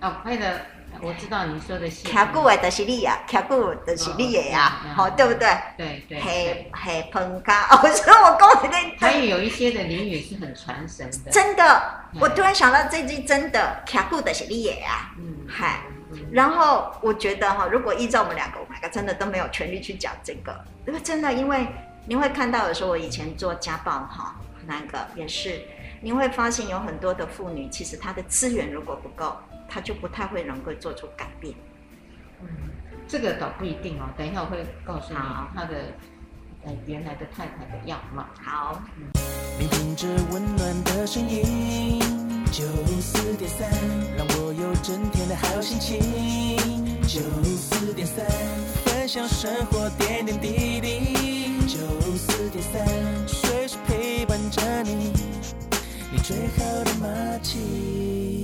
[0.00, 0.60] 哦，那个
[1.00, 2.08] 我知道你说的是。
[2.08, 5.48] 卡古的是你呀，卡古的是你呀，好，对不对？
[5.76, 6.20] 对对。
[6.20, 8.90] 嘿，嘿，棚卡， 我说我刚才在。
[8.98, 11.30] 台语有一些的俚语是很传神的。
[11.30, 11.82] 真的，
[12.20, 15.10] 我突然想到这句真的，卡古的是你呀。
[15.18, 15.80] 嗯，嗨。
[16.30, 20.54] 然后我觉得哈，如果依照我们两个，我们两个真的都没有权利去讲这个，
[20.86, 21.66] 因为真的因为。
[22.06, 25.62] 你会看到，有时候我以前做家暴哈，那个也是，
[26.02, 29.34] 你会发现有很多的妇女，其实她的资源如果不够，
[29.74, 31.52] 她就不太会能够做出改变。
[32.40, 32.46] 嗯，
[33.08, 34.06] 这个倒不一定哦。
[34.16, 35.18] 等一下我会告诉你
[35.52, 35.74] 他的
[36.62, 38.24] 呃原来的太太的样貌。
[38.40, 38.80] 好。
[39.58, 41.98] 聆听着温暖的声音，
[42.52, 42.64] 九
[43.00, 43.68] 四点三，
[44.16, 45.98] 让我有整天的好心情。
[47.02, 48.24] 九四点三，
[48.84, 51.66] 分享生活点点滴滴。
[51.66, 51.78] 九
[52.16, 52.86] 四点三，
[53.26, 55.12] 随时陪伴着你，
[56.12, 58.43] 你最好的默契。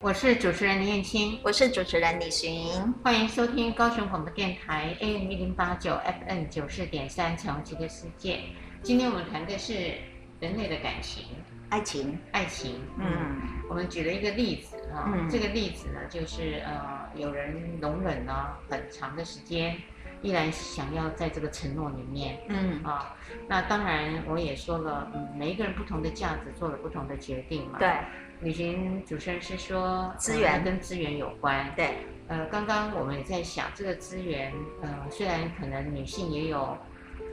[0.00, 2.70] 我是主持人林燕青，我是主持人李寻，
[3.02, 8.40] 欢迎收听高雄广播电台 AM 一零八九 FM 九四点三彩虹旗的世界。
[8.82, 9.94] 今天我们谈的是
[10.38, 11.24] 人类的感情，
[11.70, 12.80] 爱情，爱情。
[12.98, 19.76] 嗯，我们举了一个例子啊，嗯、这个例子呢，就是呃，有人容忍了很长的时间。
[20.22, 23.14] 依然想要在这个承诺里面，嗯啊，
[23.46, 27.78] 那当然我也说了，嗯，每一个人不同的价值做了不同的决定嘛。
[27.78, 27.88] 对，
[28.40, 31.72] 旅行主持人是说资源跟资源有关。
[31.74, 36.76] 对，呃，刚刚我们也在想这个资源，呃，虽然可能女性也有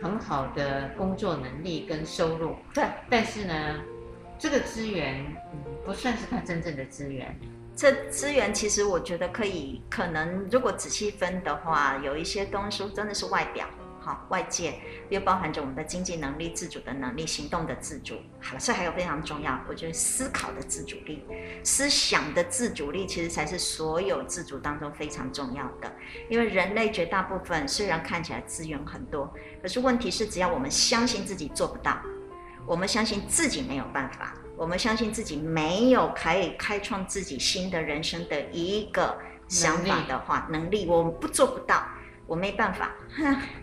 [0.02, 3.82] 很好的工作能力跟收入，对，但是呢，
[4.40, 7.36] 这个资源，嗯，不算是她真正的资源。
[7.76, 13.68] 这资源其实我觉得可以，可能如果仔细分的话，有一些东西真的是外表，
[14.04, 14.74] 好，外界
[15.10, 18.16] 又包含着我们的经济能力、自主的能力、行动的自主。
[18.42, 21.24] 好，这还有非常重要，我觉得思考的自主力、
[21.64, 25.90] 思想的自主力，其实才是所有自主当中非常重要的。
[26.30, 31.98] 因为人类绝大部分虽然看起来资源很多，可是问题是，只要我们相信自己做不到，
[32.66, 34.36] 我们相信自己没有办法。
[34.56, 41.84] 我们相信自己没有可以开创自己新的人生的一个想法的话，能力，能力我们不做不到，
[42.34, 42.90] 我没办法。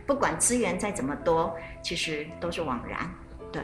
[0.06, 2.98] 不管资源再怎么多，其实都是枉然。
[3.50, 3.60] 对，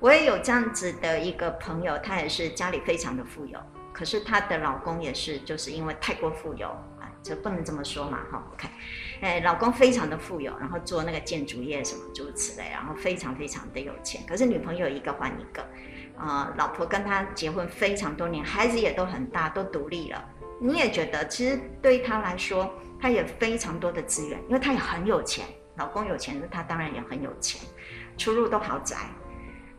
[0.00, 3.58] 我也有这样子的一个朋友，她也是家里非常的富有，
[3.90, 6.68] 可是她的老公也是，就是因为太过富有
[7.00, 8.46] 啊，这不能这么说嘛，哈。
[8.52, 8.68] OK，
[9.22, 15.66] 哎，老公非常的富有，然后做那个建筑业什么诸如此类，然后非常非常的有钱，可是女朋友一个换一个。
[16.18, 20.22] 啊、老婆跟他结婚非常多年，孩子也都很大，都独立了。
[20.60, 27.60] 你也觉得，其实对他来说，他也非常多的资源，因为他也很有钱，老公有钱，他当然也很有钱，
[28.16, 28.96] 出入都豪宅，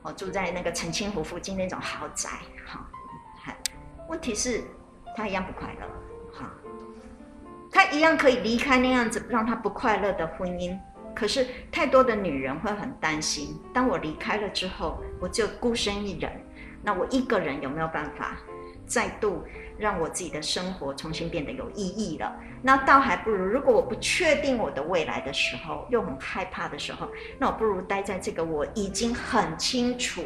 [0.02, 2.30] 我住在那个澄清湖附近那种豪宅，
[2.66, 2.86] 哈。
[4.08, 4.64] 问题是，
[5.16, 5.88] 他一样不快乐，
[6.34, 6.52] 哈，
[7.72, 10.76] 他一样可以离开那样子让他不快乐的婚姻。
[11.16, 16.32] 可是太多的女人会很担心，当我离开了之后，我就孤身一人，
[16.82, 18.38] 那我一个人有没有办法
[18.90, 19.44] 再度
[19.78, 22.36] 让我自己的生活重新变得有意义了？
[22.64, 30.24] 那倒还不如，如果我不确定我的未来的时候，又很害怕的时候，那我不如待在这个我已经很清楚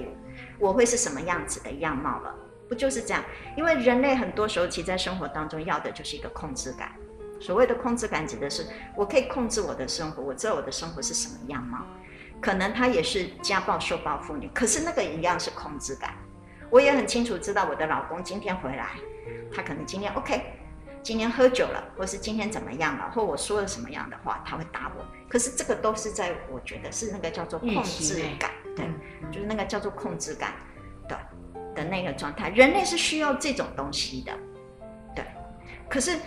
[0.57, 2.33] 我会是什么样子的样貌了，
[2.69, 3.21] 不就是这样？
[3.57, 6.91] 因为人类很多时候其实在生活当中要的就是一个控制感。
[7.41, 11.79] 所谓的控制感指的是，我可以控制我的生活，我知道我的生活是什么样貌。
[12.39, 16.15] 可能她也是家暴受暴妇女，可是那个一样是控制感。
[16.73, 18.93] 我也很清楚知道我的老公今天回来，
[19.53, 20.41] 他可能今天 OK，
[21.03, 25.05] 今天喝酒了，或是今天怎么样了，或我说了什么样的话，他会打我。
[25.29, 28.87] 可是这个都是在我觉得是那个叫做控制感，对，
[29.31, 30.55] 就是那个叫做控制感
[31.07, 31.15] 的
[31.75, 32.49] 的那个状态。
[32.49, 34.33] 人类是需要这种东西的，
[35.15, 35.23] 对。
[35.87, 36.17] 可是。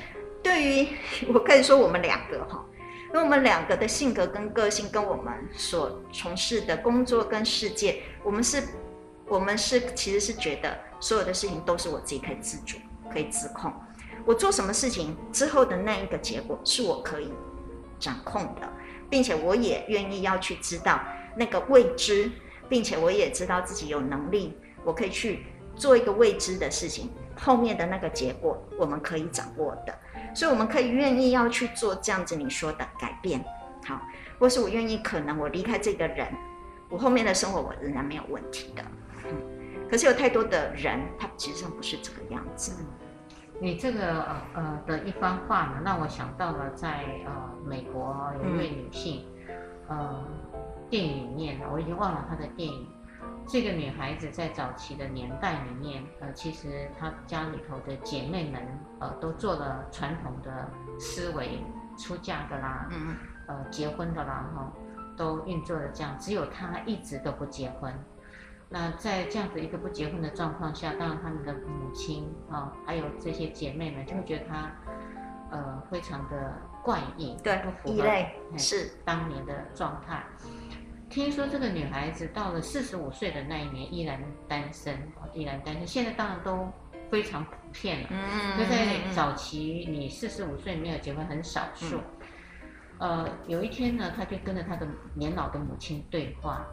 [0.43, 0.89] 对于
[1.35, 2.65] 我可以说我们两个哈，
[3.09, 8.63] 因为我们两个的性格跟个性跟我们所从事的工作跟世界，我们是，
[9.29, 12.77] 我们是其实是觉得所有的事情都是我自己可以自主、
[13.11, 13.73] 可以自控。
[14.25, 17.33] 我做什么事情之后的那一个结果是我可以
[17.99, 18.69] 掌控的，
[19.09, 21.01] 并且我也愿意要去知道
[21.37, 22.31] 那个未知，
[22.69, 25.47] 并且我也知道自己有能力，我可以去
[25.77, 29.97] 做一个未知的事情，后面的那个结果我们可以掌握的，
[30.35, 33.45] 所以我们可以愿意要去做这样子你说的改变，
[33.85, 34.01] 好，
[34.39, 36.27] 或是我愿意可能我离开这个人，
[36.89, 38.83] 我后面的生活我仍然没有问题的，
[39.91, 42.85] 可是有太多的人他其实上不是这个样子。
[43.59, 47.33] 你这个呃呃的一番话呢，让我想到了在呃
[47.65, 49.25] 美国有一位女性，
[49.89, 50.25] 嗯、呃，
[50.91, 52.87] 电影里面我已经忘了她的电影。
[53.49, 58.61] 这个女孩子在早期的年代里面，呃，其实她家里头的姐妹们，
[58.99, 60.69] 呃，都做了传统的
[60.99, 61.63] 思维，
[61.97, 63.17] 出嫁的啦，嗯，
[63.47, 64.73] 呃，结婚的啦，哈，
[65.17, 67.95] 都运作的这样，只有她一直都不结婚。
[68.69, 74.73] 那在这样子一个不结婚的状况下，当然他们的母亲啊，还有这些姐妹们就会觉得她，
[75.53, 76.53] 呃，非常的
[76.83, 78.05] 怪异，对，不符合
[78.59, 80.25] 是当年的状态。
[81.09, 85.01] 听说这个女孩子到了四十五岁的那一年依然单身，
[85.33, 85.87] 依然单身。
[85.87, 86.69] 现在当然都
[87.09, 92.01] 非常普遍了，嗯，就在早期，你四十五岁没有结婚很少数。
[92.99, 96.67] 嗯、呃，有一天呢，她就跟着她的年老的母亲对话。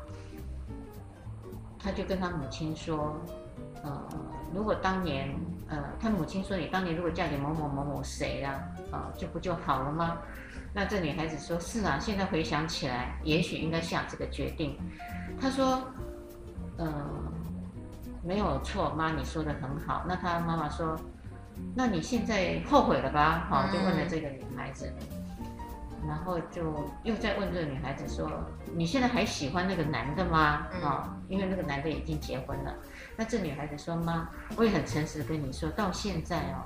[1.83, 3.19] 他就跟他母亲说，
[3.83, 4.07] 呃，
[4.53, 5.35] 如果当年，
[5.67, 8.53] 呃，他母亲说，你当年如果嫁给某某某某谁啊，
[8.89, 10.17] 啊、呃，就不就好了吗？
[10.73, 14.77] 那这女孩子说，是啊，现在回想起来，也许应该下这个决定。
[15.39, 15.83] 他说，
[16.77, 16.87] 呃，
[18.23, 20.05] 没有错，妈，你说的很好。
[20.07, 20.97] 那他妈妈说，
[21.75, 23.45] 那你现在后悔了吧？
[23.49, 24.89] 好，就问了这个女孩子。
[26.07, 28.29] 然后就又在问这个女孩子说
[28.75, 30.39] ：“你现在还喜欢那个男的吗？
[30.39, 32.73] 啊、嗯哦，因为那个男的已经结婚了。”
[33.15, 36.65] 那这女孩子说：“妈，我也很诚实的跟你说，到现在哦，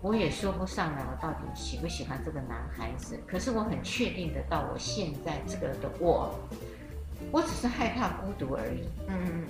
[0.00, 3.18] 我也说不上来我到底喜不喜欢这个男孩子。
[3.26, 6.38] 可是我很确定的，到我现在这个的我，
[7.30, 8.88] 我只是害怕孤独而已。
[9.08, 9.46] 嗯，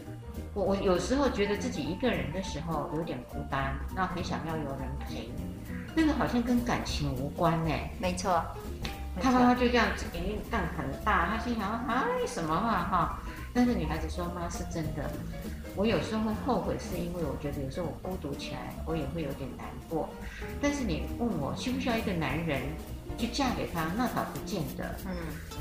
[0.55, 5.30] 我我有时候觉得自己一个人的时候有点孤单，那很想要有人陪。
[5.95, 7.70] 那个好像跟感情无关呢。
[8.01, 8.43] 没错。”
[9.20, 11.26] 他妈妈就这样子，眼睛瞪很大。
[11.26, 13.20] 他心想说：“哎，什么话哈？”
[13.52, 15.10] 但是女孩子说：“妈是真的，
[15.76, 20.08] 我有时候会后悔，是因为我觉得有时候我孤独起来，我也会有点难过。
[20.62, 22.62] 但是你问我需不需要一个男人
[23.18, 24.96] 去嫁给他，那倒不见得。
[25.06, 25.12] 嗯，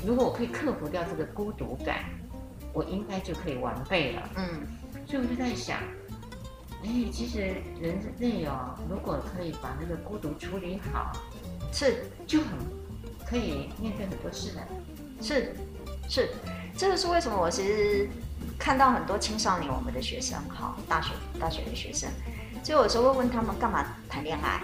[0.06, 2.04] 如果我可以克服掉这个孤独感，
[2.72, 4.22] 我应该就可以完备了。
[4.36, 4.66] 嗯，
[5.06, 5.78] 所以我就在想，
[6.82, 7.40] 哎，其实
[7.78, 11.12] 人类哦，如果可以把那个孤独处理好，
[11.70, 12.48] 是就很。
[13.32, 14.60] 可以面对很多事的，
[15.22, 15.56] 是，
[16.06, 16.28] 是，
[16.76, 17.40] 这个是为什么？
[17.40, 18.06] 我其实
[18.58, 22.10] 看到很多青少年，我们的学生，哈，大学大学的学生，
[22.62, 24.60] 就有时候会问他们干嘛谈恋爱，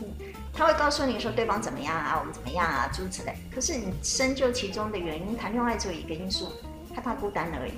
[0.00, 0.06] 嗯，
[0.54, 3.34] 他会告诉你说对方怎么样啊，我们怎么样啊，诸此类。
[3.52, 6.52] 可是你深究其中的原因，谈恋爱只有一个因素，
[6.94, 7.72] 害怕孤单而已，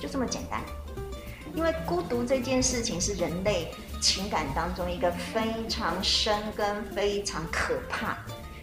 [0.00, 0.62] 就这么简单。
[1.54, 8.16] 因为孤独这件事情是人类情感当中一个非常深跟非常可怕。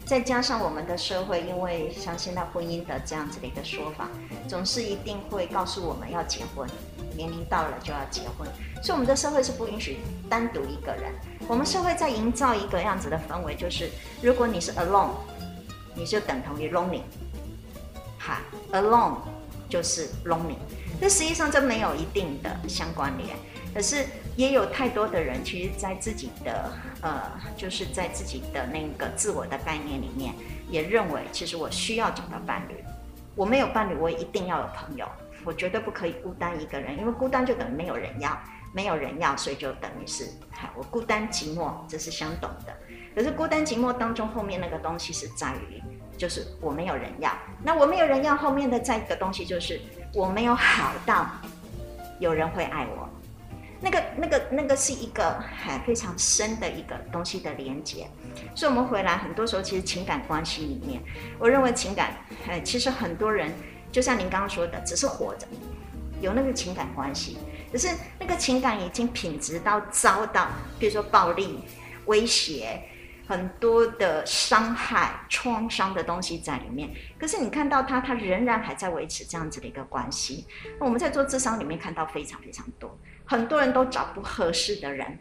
[0.07, 4.07] 再加上我们的社会，因为像现在婚姻的这样子的一个说法，
[4.47, 6.65] 总是一定会告诉我们要结婚，
[7.13, 8.47] 年龄到了就要结婚，
[8.81, 9.97] 所以我们的社会是不允许
[10.29, 11.11] 单独一个人。
[11.45, 13.89] 我们社会在营造一个样子的氛围，就是
[14.21, 15.09] 如果你是 alone，
[15.93, 17.01] 你就等同于 lonely，
[18.17, 18.39] 哈
[18.71, 19.17] ，alone
[19.67, 20.55] 就是 lonely，
[21.01, 23.35] 但实际上这没有一定的相关联。
[23.73, 24.05] 可是
[24.37, 26.71] 也有太多的人，其实，在自己的
[27.01, 27.23] 呃，
[27.57, 30.33] 就是在自己的那个自我的概念里面，
[30.69, 32.75] 也认为，其实我需要找到伴侣。
[33.35, 35.05] 我没有伴侣，我一定要有朋友。
[35.43, 38.37] 我绝对不可以孤单一个人，因为孤单就等于没有人要，
[38.73, 40.29] 没有人要，所以就等于是，
[40.75, 42.75] 我孤单寂寞，这是相等的。
[43.15, 45.81] 可是孤单寂寞当中，后面那个东西是在于，
[46.15, 47.31] 就是我没有人要。
[47.63, 49.81] 那我没有人要，后面的再一个东西就是
[50.13, 51.27] 我没有好到
[52.19, 53.06] 有人会爱我。
[53.79, 58.09] 那个、那个、那个是一个很非常深的一个东西的连接，
[58.55, 61.01] 所以我们回来很多时候，其实情感关系里面，
[61.39, 62.17] 我认为情感，
[62.47, 63.51] 哎，其实很多人
[63.91, 65.47] 就像您刚刚说的，只是活着，
[66.21, 67.37] 有那个情感关系，
[67.71, 70.47] 可是那个情感已经品质到遭到，
[70.79, 71.59] 比如说暴力、
[72.05, 72.81] 威胁。
[73.29, 80.47] 很多的伤害、创伤的东西在里面，可是你看到他，他仍然还在维持这样子的一个关系。
[80.79, 82.97] 那我们在做智商里面看到非常非常多，
[83.27, 85.19] 很多人都找不合适的人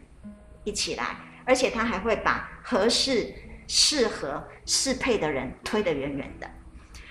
[0.63, 3.33] 一起来，而且他还会把合适、
[3.67, 6.49] 适合、适配的人推得远远的，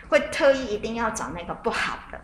[0.08, 2.20] 会特意一定要找那个不好的、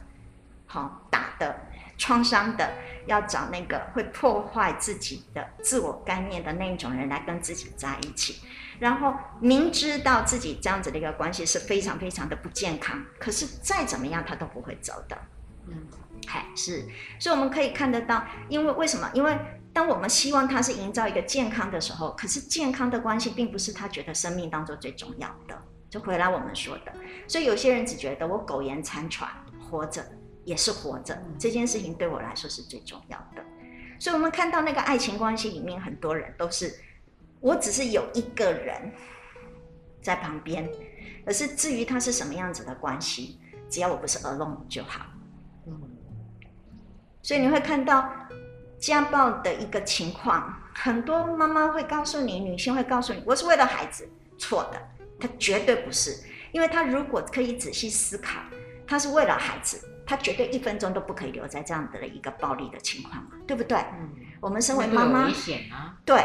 [0.66, 1.54] 好打的、
[1.98, 2.72] 创伤的，
[3.06, 8.40] 要找那个会破坏自己的自我概念的那一种人来跟自己在一起。
[8.78, 15.16] 然后明知道自己这样子的一个关系是非常非常的不健康，可是再怎么样他都不会走的。
[15.68, 15.86] 嗯，
[16.26, 16.84] 还是，
[17.18, 19.10] 所以我们可以看得到，因为为什么？
[19.14, 19.36] 因为
[19.72, 25.60] 当我们希望他是营造一个健康的时候，可是健康的关系并不是他觉得生命当中最重要的。
[25.88, 26.92] 就回来我们说的，
[27.28, 29.28] 所以有些人只觉得我苟延残喘，
[29.70, 30.02] 活着
[30.44, 33.44] 也是活着，这件事情对我来说是最重要的。
[33.98, 36.74] 所以我们看到那个爱情关系里面，很多人都是。
[37.40, 38.92] 我只是有一个人
[40.00, 40.70] 在旁边，
[41.26, 45.04] 可是至于他是什么样子的关系，只要我不是 alone 就好。
[47.22, 48.10] 嗯，所以你会看到
[48.78, 54.08] 家暴的一个情况，很多妈妈会告诉你，女性会告诉你，我是为了孩子，
[54.38, 54.80] 错的，
[55.20, 58.40] 她绝对不是，因为她如果可以仔细思考，
[58.86, 63.78] 她是为了孩子，她绝对一分钟都不可以留在这样的一个暴力的情况嘛，对不对？
[63.78, 64.10] 嗯，
[64.40, 66.22] 我们身为妈妈，危险啊，对。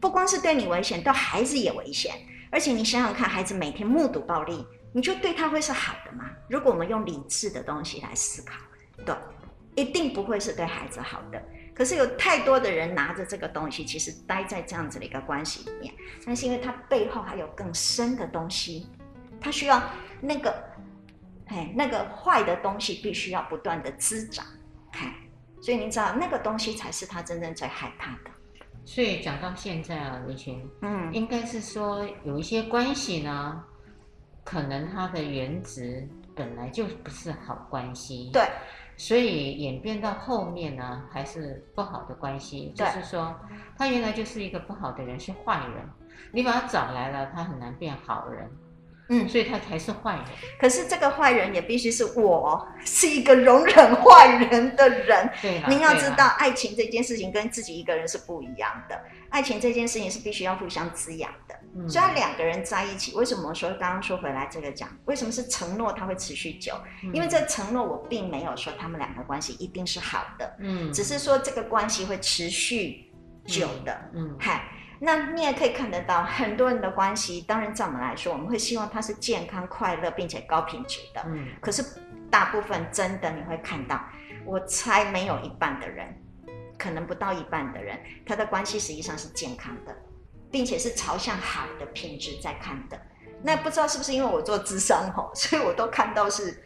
[0.00, 2.12] 不光是对你危险，对孩子也危险。
[2.50, 6.24] 而且你想想看，孩子每天目睹暴力，你就对他会是好的吗？
[6.48, 8.54] 如果我们用理智的东西来思考，
[9.06, 9.14] 对，
[9.74, 11.42] 一定不会是对孩子好的。
[11.74, 15.94] 可是有太多的人拿着这个东西，其实待在这样子的一个关系里面，
[16.26, 18.86] 但是因为他背后还有更深的东西，
[19.40, 19.82] 他需要
[20.20, 20.54] 那个，
[21.46, 24.44] 哎，那个坏的东西必须要不断的滋长，
[24.90, 25.14] 哎，
[25.62, 28.30] 所以你知道那个东西才是他真正最害怕的。
[28.84, 33.64] 所以讲到现在啊，李群，嗯，应该是说有一些关系呢，
[34.44, 38.42] 可能它的原值本来就不是好关系，对，
[38.96, 43.34] 所以演变到后面呢，还是不好的关系，就是说
[43.76, 45.88] 他原来就是一个不好的人，是坏人，
[46.30, 48.48] 你把他找来了，他很难变好人。
[49.08, 50.24] 嗯，所以他才是坏人。
[50.58, 55.28] 可是这个坏人也必须是我是一个容忍坏人的人。
[55.40, 58.98] 对啊，您要知道，爱情这件事情跟自己一个人是不一样的。
[59.28, 61.54] 爱情这件事情是必须要互相滋养的。
[61.74, 64.88] 嗯，所以他两个人在一起，为什么说刚刚说回来这个讲？
[65.06, 66.74] 为什么是承诺它会持续久？
[67.12, 70.56] 因为这承诺我并没有说他们两个关系一定是好的。
[70.60, 73.10] 嗯，只是说这个关系会持续
[73.46, 74.10] 久的。
[74.14, 74.64] 嗯，嗨。
[75.04, 81.20] 那你也可以看得到很多人的关系，当然，在我们来说，我们会希望他是健康、快乐并且高品质的。
[81.26, 81.48] 嗯。
[81.60, 81.84] 可是
[82.30, 84.00] 大部分真的你会看到，
[84.44, 86.06] 我猜没有一半的人，
[86.78, 89.92] 可能不到一半的人，他的关系实际上是健康的，
[90.52, 92.96] 并且是朝向好的品质在看的。
[93.42, 96.62] 那不知道是不是因为我做智商吼，所以我都看到是。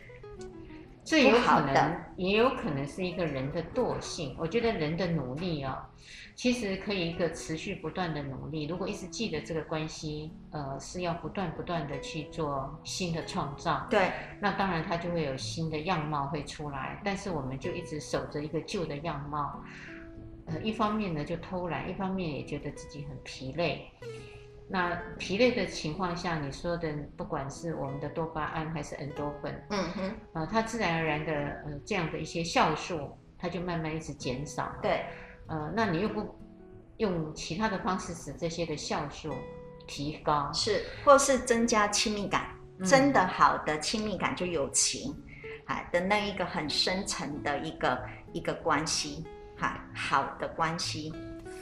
[1.07, 4.35] 这有可能，也有可能是一个人的惰性。
[4.41, 5.79] 我觉得人的努力啊、哦，
[6.35, 8.67] 其实可以一个持续不断的努力。
[8.67, 17.01] 如果一直记得这个关系，呃，是要不断不断的去做新的创造，对，那当然它就会有新的样貌会出来。
[17.05, 19.63] 但是我们就一直守着一个旧的样貌，
[20.47, 23.89] 呃，一方面呢就偷懒，一方面也觉得自己很疲累。
[24.69, 34.75] 那疲累的情况下，你说的不管是我们的多巴胺还是 endorphin，嗯哼，呃，它自然而然的呃这样的一些酵素，它就慢慢一直减少。
[34.83, 35.05] 对，
[35.47, 36.37] 呃，那你又不
[36.97, 39.33] 用其他的方式使这些的酵素
[39.87, 42.51] 提高，是，或是增加亲密感，
[42.81, 45.15] 嗯、真的好的亲密感就友情，
[45.67, 48.03] 啊的那一个很深层的一个
[48.33, 49.25] 一个关系，
[49.57, 51.13] 哈，好的关系。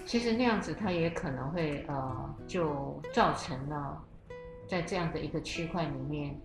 [0.04, 4.00] 其实那样子，它也可能会呃，就造成了
[4.68, 6.38] 在这样的一个区块里面，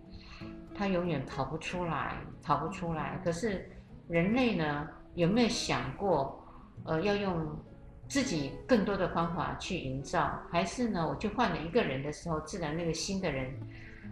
[0.73, 3.19] 它永远跑不出来，跑不出来。
[3.23, 3.69] 可是
[4.07, 6.41] 人类呢，有没有想过，
[6.85, 7.47] 呃，要用
[8.07, 13.53] 自己更多的方法去营造，还是呢，我就换了一个人的时候，自然那个新的人，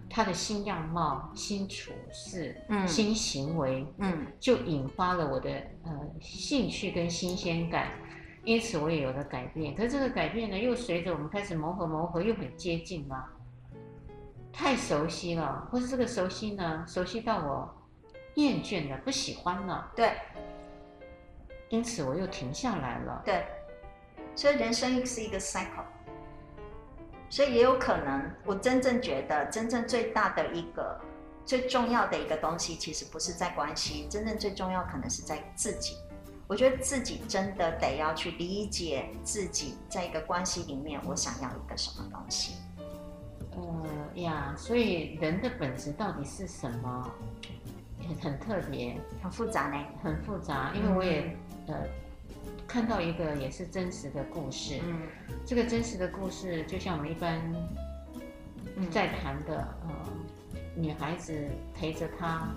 [0.10, 5.50] 他的新样貌、新处事、嗯、新行为，嗯，就引发了我的
[5.86, 7.92] 呃兴趣跟新鲜感。
[8.48, 13.26] 因此我也有了改变，可是这个改变呢，又随着我们开始磨合磨合，又很接近了，
[14.54, 17.70] 太熟悉了，或是这个熟悉呢，熟悉到我
[18.36, 19.92] 厌倦了，不喜欢了。
[19.94, 20.14] 对，
[21.68, 23.22] 因此我又停下来了。
[23.26, 23.46] 对，
[24.34, 25.84] 所以人生是一个 cycle，
[27.30, 30.98] 所以也有可能，我真正觉得，真正最大的一个
[31.46, 35.98] 最重要的一个东西，其实不是在关系，真正最重要可能是在自己。
[36.48, 42.56] 我觉得自己真的得要去理解自己，在一个关系里面，我想要一个什么东西。
[43.52, 47.12] 呃呀，所以人的本质到底是什么？
[48.22, 50.72] 很特别，很复杂呢，很复杂。
[50.74, 51.36] 因为我也、
[51.68, 51.84] 嗯、呃
[52.66, 54.80] 看到一个也是真实的故事。
[54.86, 55.02] 嗯，
[55.46, 57.42] 这个真实的故事就像我们一般
[58.90, 59.90] 在谈的，呃，
[60.76, 62.48] 女孩子陪着他，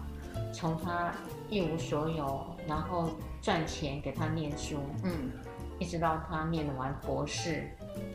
[0.53, 1.13] 从他
[1.49, 3.11] 一无所有，然后
[3.43, 5.31] 赚钱给他念书，嗯，
[5.79, 7.69] 一直到他念完博士，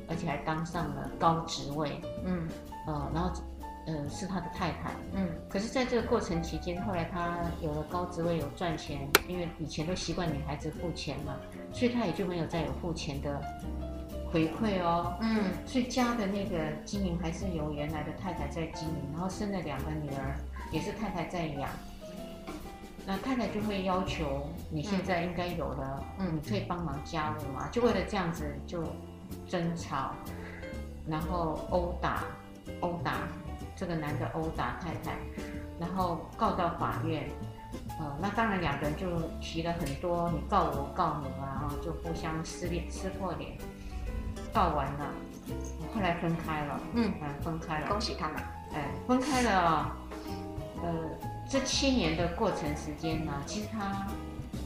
[0.07, 2.47] 而且还当上了高职位，嗯，
[2.87, 3.31] 呃，然后。
[3.87, 11.35] 呃，是他的太太，嗯，可是在这个过程期间，后来他有了高职位，有赚钱，因为以前都习惯女孩子付钱嘛，
[11.71, 13.39] 所以他也就没有再有付钱的
[14.31, 20.35] 回馈哦，嗯，所以家的那个经营还是由原来的太太在经营，然后生了两个女儿，
[20.71, 21.69] 也是太太在养，
[23.05, 28.83] 那太太就会要求你现在应该有了，嗯，你可以帮忙家务嘛，就为了这样子就
[29.47, 30.11] 争吵，
[31.07, 32.23] 然后殴打，
[32.81, 33.13] 殴打。
[33.77, 35.17] 这个男的殴打太太，
[35.77, 37.29] 然后告到法院，
[37.99, 43.57] 呃，那当然两个人就提了很多，你告我，我告你啊，就互相撕脸、撕破脸，
[44.53, 45.11] 告完了，
[45.93, 48.41] 后来分开了，嗯，分开了，恭喜他们，
[48.73, 49.91] 哎，分开了，
[50.81, 50.93] 呃，
[51.47, 54.07] 这七年的过程时间呢，其实他，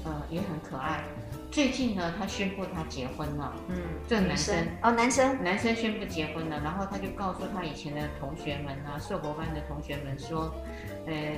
[0.06, 1.04] 呃，也很可爱。
[1.52, 3.54] 最近呢，他宣布他结婚了。
[3.68, 3.76] 嗯，
[4.08, 10.54] 这个男生，生哦，男生，男生宣布结婚了，然后他就告诉他以前的同学们啊，硕博班的同学们说，
[11.06, 11.36] 呃，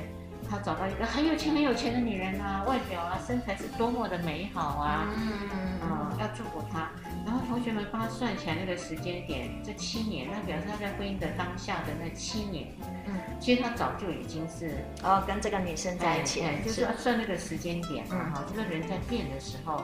[0.50, 5.32] 他找到一个很有钱、很有钱的女人啊，外表啊，身材是多么的美好啊，嗯。
[5.54, 6.90] 嗯，嗯，要祝福他。
[7.26, 12.68] 然后同学们帮他算起来那个时间点，这七年，那表示他在婚姻的当下的那七年，
[13.06, 19.84] 嗯，其实他早就已经是哦跟这个女生在一起，哎，就是要算那个时间点嘛，哈，这个人在变的时候，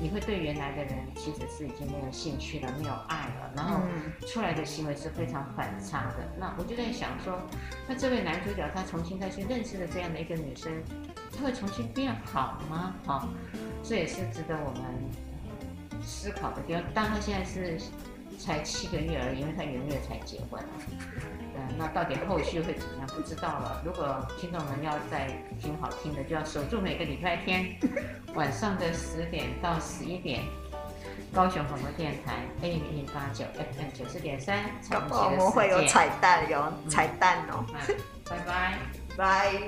[0.00, 3.80] 你会对原来的人其实是已经没有兴趣了，没有爱了，然后
[4.26, 6.16] 出来的行为是非常反差的。
[6.38, 7.38] 那我就在想说，
[7.86, 10.72] 那这位男主角他重新再去认识了这样的一个女生，
[11.36, 12.94] 他会重新变好吗？
[13.04, 13.28] 哈，
[13.82, 14.82] 这也是值得我们。
[16.02, 17.78] 思考的地方，当他现在是
[18.38, 20.58] 才七个月而已，因为他元月才结婚。
[21.56, 23.06] 嗯，那到底后续会怎么样？
[23.08, 23.82] 不知道了。
[23.84, 25.26] 如果听众们要再
[25.60, 27.76] 听好听的，就要守住每个礼拜天
[28.34, 30.42] 晚上的十点到十一点，
[31.34, 34.58] 高雄广播电台 AM 一零八九 FM 九四点三。
[35.10, 37.64] 我们会有彩蛋哟，彩蛋哦。
[38.28, 38.78] 拜拜，
[39.16, 39.60] 拜。